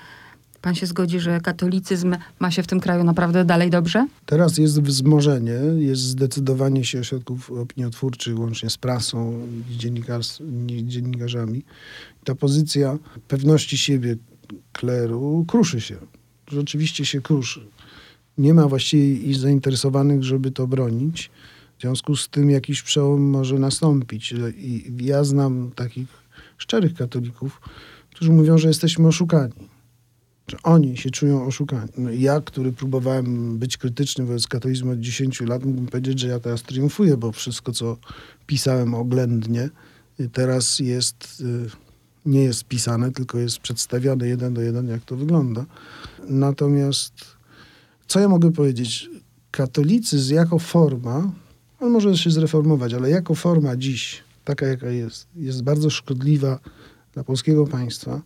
Pan 0.62 0.76
się 0.76 0.86
zgodzi, 0.86 1.20
że 1.20 1.42
katolicyzm 1.42 2.16
ma 2.40 2.52
się 2.52 2.64
w 2.64 2.68
tym 2.68 2.80
kraju 2.80 3.04
naprawdę 3.04 3.46
dalej 3.46 3.70
dobrze? 3.70 4.08
Teraz 4.26 4.58
jest 4.58 4.82
wzmożenie, 4.82 5.60
jest 5.78 6.02
zdecydowanie 6.02 6.86
się 6.86 7.00
ośrodków 7.00 7.52
opiniotwórczych, 7.52 8.40
łącznie 8.40 8.70
z 8.70 8.78
prasą 8.78 9.48
i 9.70 10.86
dziennikarzami. 10.88 11.64
Ta 12.24 12.36
pozycja 12.36 12.98
pewności 13.28 13.78
siebie 13.78 14.16
kleru 14.72 15.46
kruszy 15.48 15.82
się. 15.82 15.98
Rzeczywiście 16.48 17.06
się 17.06 17.22
kruszy. 17.22 17.68
Nie 18.38 18.54
ma 18.54 18.68
właściwie 18.68 19.36
zainteresowanych, 19.36 20.24
żeby 20.24 20.52
to 20.52 20.68
bronić. 20.68 21.32
W 21.78 21.82
związku 21.82 22.16
z 22.16 22.30
tym 22.30 22.50
jakiś 22.50 22.84
przełom 22.84 23.22
może 23.22 23.60
nastąpić. 23.60 24.34
I 24.58 24.94
ja 25.02 25.24
znam 25.24 25.72
takich 25.76 26.08
szczerych 26.58 26.94
katolików, 26.94 27.62
którzy 28.12 28.32
mówią, 28.32 28.58
że 28.58 28.68
jesteśmy 28.68 29.08
oszukani 29.08 29.79
że 30.50 30.58
oni 30.64 30.98
się 30.98 31.10
czują 31.10 31.46
oszukani. 31.46 31.92
No 31.98 32.10
ja, 32.12 32.42
który 32.42 32.72
próbowałem 32.72 33.58
być 33.58 33.78
krytyczny 33.78 34.26
wobec 34.26 34.48
katolizmu 34.48 34.92
od 34.92 35.00
10 35.00 35.42
lat, 35.42 35.66
mógłbym 35.66 35.88
powiedzieć, 35.88 36.20
że 36.20 36.28
ja 36.28 36.40
teraz 36.40 36.64
triumfuję, 36.64 37.18
bo 37.18 37.32
wszystko, 37.32 37.72
co 37.72 37.98
pisałem 38.48 38.94
oględnie, 38.94 39.70
y, 40.20 40.30
teraz 40.30 40.80
jest, 40.80 41.42
y, 41.42 41.70
nie 42.26 42.44
jest 42.44 42.64
pisane, 42.64 43.12
tylko 43.12 43.38
jest 43.38 43.60
przedstawiane 43.60 44.28
jeden 44.28 44.54
do 44.54 44.62
jeden, 44.62 44.88
jak 44.88 45.06
to 45.06 45.16
wygląda. 45.16 45.66
Natomiast 46.30 47.14
co 48.08 48.20
ja 48.20 48.28
mogę 48.28 48.52
powiedzieć? 48.52 49.10
Katolicyzm 49.52 50.36
jako 50.36 50.60
forma, 50.60 51.32
on 51.80 51.92
może 51.92 52.18
się 52.18 52.32
zreformować, 52.32 52.94
ale 52.94 53.10
jako 53.10 53.36
forma 53.36 53.76
dziś, 53.76 54.24
taka 54.46 54.66
jaka 54.66 54.90
jest, 54.90 55.28
jest 55.36 55.64
bardzo 55.64 55.90
szkodliwa 55.90 56.60
dla 57.14 57.24
polskiego 57.24 57.68
państwa 57.68 58.22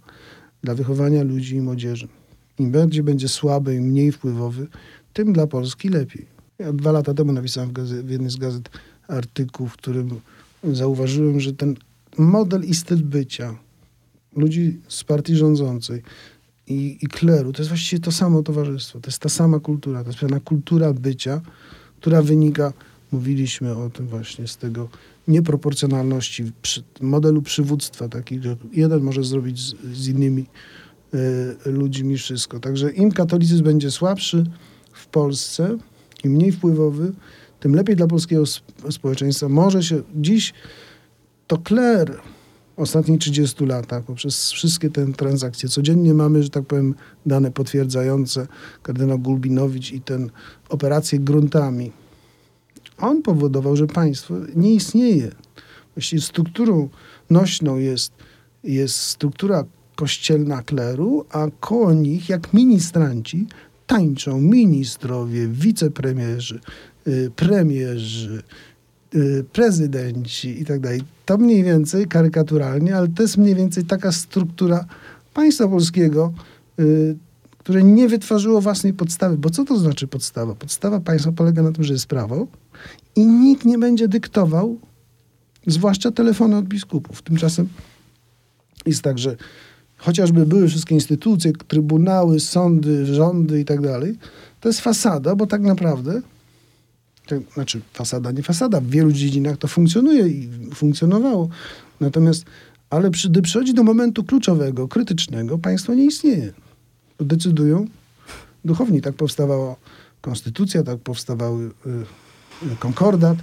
dla 0.63 0.75
wychowania 0.75 1.23
ludzi 1.23 1.55
i 1.55 1.61
młodzieży. 1.61 2.07
Im 2.59 2.71
bardziej 2.71 3.03
będzie 3.03 3.27
słaby 3.27 3.75
i 3.75 3.79
mniej 3.79 4.11
wpływowy, 4.11 4.67
tym 5.13 5.33
dla 5.33 5.47
Polski 5.47 5.89
lepiej. 5.89 6.25
Ja 6.59 6.73
dwa 6.73 6.91
lata 6.91 7.13
temu 7.13 7.31
napisałem 7.31 7.69
w, 7.69 7.73
w 7.79 8.09
jednej 8.09 8.29
z 8.29 8.35
gazet 8.35 8.69
artykuł, 9.07 9.67
w 9.67 9.73
którym 9.73 10.09
zauważyłem, 10.63 11.39
że 11.39 11.53
ten 11.53 11.75
model 12.17 12.63
i 12.63 12.73
styl 12.73 13.03
bycia 13.03 13.55
ludzi 14.35 14.79
z 14.87 15.03
partii 15.03 15.35
rządzącej 15.35 16.01
i, 16.67 16.97
i 17.01 17.07
kleru 17.07 17.53
to 17.53 17.61
jest 17.61 17.69
właściwie 17.69 17.99
to 17.99 18.11
samo 18.11 18.43
towarzystwo, 18.43 18.99
to 18.99 19.07
jest 19.07 19.19
ta 19.19 19.29
sama 19.29 19.59
kultura, 19.59 20.03
to 20.03 20.09
jest 20.09 20.19
pewna 20.19 20.39
kultura 20.39 20.93
bycia, 20.93 21.41
która 21.99 22.21
wynika, 22.21 22.73
mówiliśmy 23.11 23.75
o 23.75 23.89
tym 23.89 24.07
właśnie 24.07 24.47
z 24.47 24.57
tego 24.57 24.89
nieproporcjonalności 25.27 26.51
przy, 26.61 26.83
modelu 27.01 27.41
przywództwa 27.41 28.09
takich, 28.09 28.43
że 28.43 28.55
jeden 28.73 29.01
może 29.01 29.23
zrobić 29.23 29.59
z, 29.59 29.75
z 29.93 30.07
innymi 30.07 30.45
y, 31.65 31.71
ludźmi 31.71 32.17
wszystko. 32.17 32.59
Także 32.59 32.91
im 32.91 33.11
katolicyzm 33.11 33.63
będzie 33.63 33.91
słabszy 33.91 34.43
w 34.93 35.07
Polsce 35.07 35.77
i 36.23 36.29
mniej 36.29 36.51
wpływowy, 36.51 37.11
tym 37.59 37.75
lepiej 37.75 37.95
dla 37.95 38.07
polskiego 38.07 38.43
społeczeństwa. 38.89 39.49
Może 39.49 39.83
się 39.83 40.01
dziś 40.15 40.53
to 41.47 41.57
kler 41.57 42.19
ostatnich 42.77 43.19
30 43.19 43.65
latach, 43.65 44.03
poprzez 44.03 44.51
wszystkie 44.51 44.89
te 44.89 45.13
transakcje. 45.13 45.69
Codziennie 45.69 46.13
mamy, 46.13 46.43
że 46.43 46.49
tak 46.49 46.65
powiem, 46.65 46.95
dane 47.25 47.51
potwierdzające 47.51 48.47
kardynał 48.83 49.19
Gulbinowicz 49.19 49.91
i 49.91 50.01
ten 50.01 50.29
operacje 50.69 51.19
gruntami. 51.19 51.91
On 52.97 53.21
powodował, 53.21 53.75
że 53.75 53.87
państwo 53.87 54.33
nie 54.55 54.73
istnieje. 54.73 55.31
Właściwie 55.95 56.21
strukturą 56.21 56.89
nośną 57.29 57.77
jest, 57.77 58.11
jest 58.63 58.95
struktura 58.95 59.63
kościelna 59.95 60.61
kleru, 60.61 61.25
a 61.29 61.47
koło 61.59 61.93
nich, 61.93 62.29
jak 62.29 62.53
ministranci, 62.53 63.47
tańczą 63.87 64.41
ministrowie, 64.41 65.47
wicepremierzy, 65.47 66.59
y, 67.07 67.31
premierzy, 67.35 68.43
y, 69.15 69.45
prezydenci 69.53 70.61
i 70.61 70.65
tak. 70.65 70.81
To 71.25 71.37
mniej 71.37 71.63
więcej 71.63 72.07
karykaturalnie, 72.07 72.97
ale 72.97 73.07
to 73.07 73.23
jest 73.23 73.37
mniej 73.37 73.55
więcej 73.55 73.85
taka 73.85 74.11
struktura 74.11 74.85
państwa 75.33 75.67
polskiego, 75.67 76.33
y, 76.79 77.15
które 77.63 77.83
nie 77.83 78.07
wytworzyło 78.07 78.61
własnej 78.61 78.93
podstawy. 78.93 79.37
Bo 79.37 79.49
co 79.49 79.65
to 79.65 79.77
znaczy 79.77 80.07
podstawa? 80.07 80.55
Podstawa 80.55 80.99
państwa 80.99 81.31
polega 81.31 81.63
na 81.63 81.71
tym, 81.71 81.83
że 81.83 81.93
jest 81.93 82.07
prawo 82.07 82.47
i 83.15 83.25
nikt 83.25 83.65
nie 83.65 83.77
będzie 83.77 84.07
dyktował, 84.07 84.79
zwłaszcza 85.67 86.11
telefony 86.11 86.57
od 86.57 86.65
biskupów. 86.65 87.21
Tymczasem 87.21 87.67
jest 88.85 89.01
tak, 89.01 89.19
że 89.19 89.35
chociażby 89.97 90.45
były 90.45 90.67
wszystkie 90.67 90.95
instytucje, 90.95 91.53
trybunały, 91.67 92.39
sądy, 92.39 93.05
rządy 93.05 93.59
i 93.59 93.65
tak 93.65 93.81
dalej, 93.81 94.17
to 94.59 94.69
jest 94.69 94.81
fasada, 94.81 95.35
bo 95.35 95.47
tak 95.47 95.61
naprawdę, 95.61 96.21
to 97.27 97.35
znaczy 97.53 97.81
fasada, 97.93 98.31
nie 98.31 98.43
fasada, 98.43 98.81
w 98.81 98.87
wielu 98.87 99.11
dziedzinach 99.11 99.57
to 99.57 99.67
funkcjonuje 99.67 100.27
i 100.27 100.49
funkcjonowało. 100.73 101.49
Natomiast, 101.99 102.45
ale 102.89 103.11
przy, 103.11 103.29
gdy 103.29 103.41
przychodzi 103.41 103.73
do 103.73 103.83
momentu 103.83 104.23
kluczowego, 104.23 104.87
krytycznego, 104.87 105.57
państwo 105.57 105.93
nie 105.93 106.05
istnieje. 106.05 106.53
Decydują 107.19 107.85
duchowni. 108.65 109.01
Tak 109.01 109.15
powstawała 109.15 109.75
konstytucja, 110.21 110.83
tak 110.83 110.99
powstawały 110.99 111.65
y, 111.65 112.69
y, 112.71 112.75
konkordat. 112.79 113.37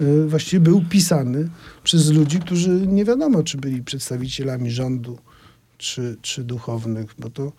Y, 0.00 0.26
właściwie 0.26 0.60
był 0.60 0.84
pisany 0.84 1.48
przez 1.84 2.10
ludzi, 2.10 2.40
którzy 2.40 2.86
nie 2.86 3.04
wiadomo, 3.04 3.42
czy 3.42 3.58
byli 3.58 3.82
przedstawicielami 3.82 4.70
rządu, 4.70 5.18
czy, 5.78 6.16
czy 6.22 6.44
duchownych, 6.44 7.14
bo 7.18 7.30
to, 7.30 7.52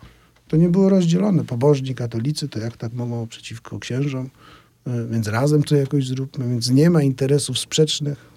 to 0.48 0.56
nie 0.56 0.68
było 0.68 0.88
rozdzielone. 0.88 1.44
Pobożni 1.44 1.94
katolicy 1.94 2.48
to 2.48 2.58
jak 2.58 2.76
tak 2.76 2.92
mogą 2.92 3.26
przeciwko 3.26 3.78
księżom, 3.78 4.30
y, 4.86 4.90
więc 5.10 5.28
razem 5.28 5.62
to 5.62 5.76
jakoś 5.76 6.06
zróbmy, 6.06 6.48
więc 6.48 6.70
nie 6.70 6.90
ma 6.90 7.02
interesów 7.02 7.58
sprzecznych. 7.58 8.29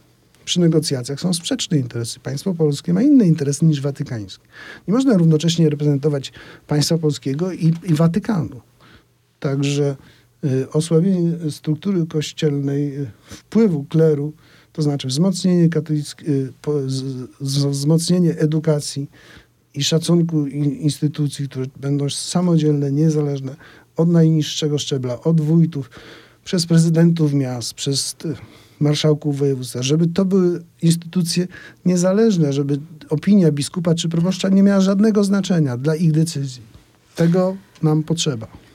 Przy 0.46 0.60
negocjacjach 0.60 1.20
są 1.20 1.34
sprzeczne 1.34 1.78
interesy. 1.78 2.20
Państwo 2.20 2.54
polskie 2.54 2.94
ma 2.94 3.02
inne 3.02 3.28
interesy 3.28 3.66
niż 3.66 3.82
watykańskie. 3.82 4.44
Nie 4.88 4.94
można 4.94 5.18
równocześnie 5.18 5.70
reprezentować 5.70 6.34
państwa 6.68 6.98
polskiego 6.98 7.52
i, 7.52 7.74
i 7.84 7.94
Watykanu. 7.94 8.62
Także 9.40 9.96
y, 10.46 10.70
osłabienie 10.70 11.52
struktury 11.52 12.06
kościelnej, 12.06 12.98
y, 12.98 13.12
wpływu 13.26 13.84
kleru, 13.84 14.34
to 14.74 14.82
znaczy 14.82 15.08
wzmocnienie, 15.08 15.70
katolickie, 15.70 16.28
y, 16.28 16.54
po, 16.62 16.90
z, 16.90 17.04
z, 17.42 17.66
wzmocnienie 17.66 18.38
edukacji, 18.38 19.08
i 19.74 19.84
szacunku 19.84 20.48
instytucji, 20.48 21.50
które 21.50 21.66
będą 21.78 22.10
samodzielne, 22.10 22.92
niezależne 22.92 23.56
od 23.98 24.10
najniższego 24.10 24.78
szczebla, 24.78 25.22
od 25.22 25.42
wójtów, 25.42 25.90
przez 26.44 26.66
prezydentów 26.66 27.34
miast, 27.34 27.74
przez 27.74 28.16
marszałków 28.84 29.38
województwa, 29.38 29.84
żeby 29.84 30.08
to 30.08 30.26
były 30.26 30.64
instytucje 30.82 31.48
niezależne, 31.86 32.54
żeby 32.54 32.80
opinia 33.10 33.52
biskupa 33.52 33.96
czy 33.96 34.10
proboszcza 34.10 34.50
nie 34.50 34.64
miała 34.64 34.82
żadnego 34.82 35.24
znaczenia 35.24 35.78
dla 35.78 35.96
ich 35.96 36.12
decyzji. 36.12 36.62
Tego 37.16 37.56
nam 37.84 38.04
potrzeba. 38.04 38.64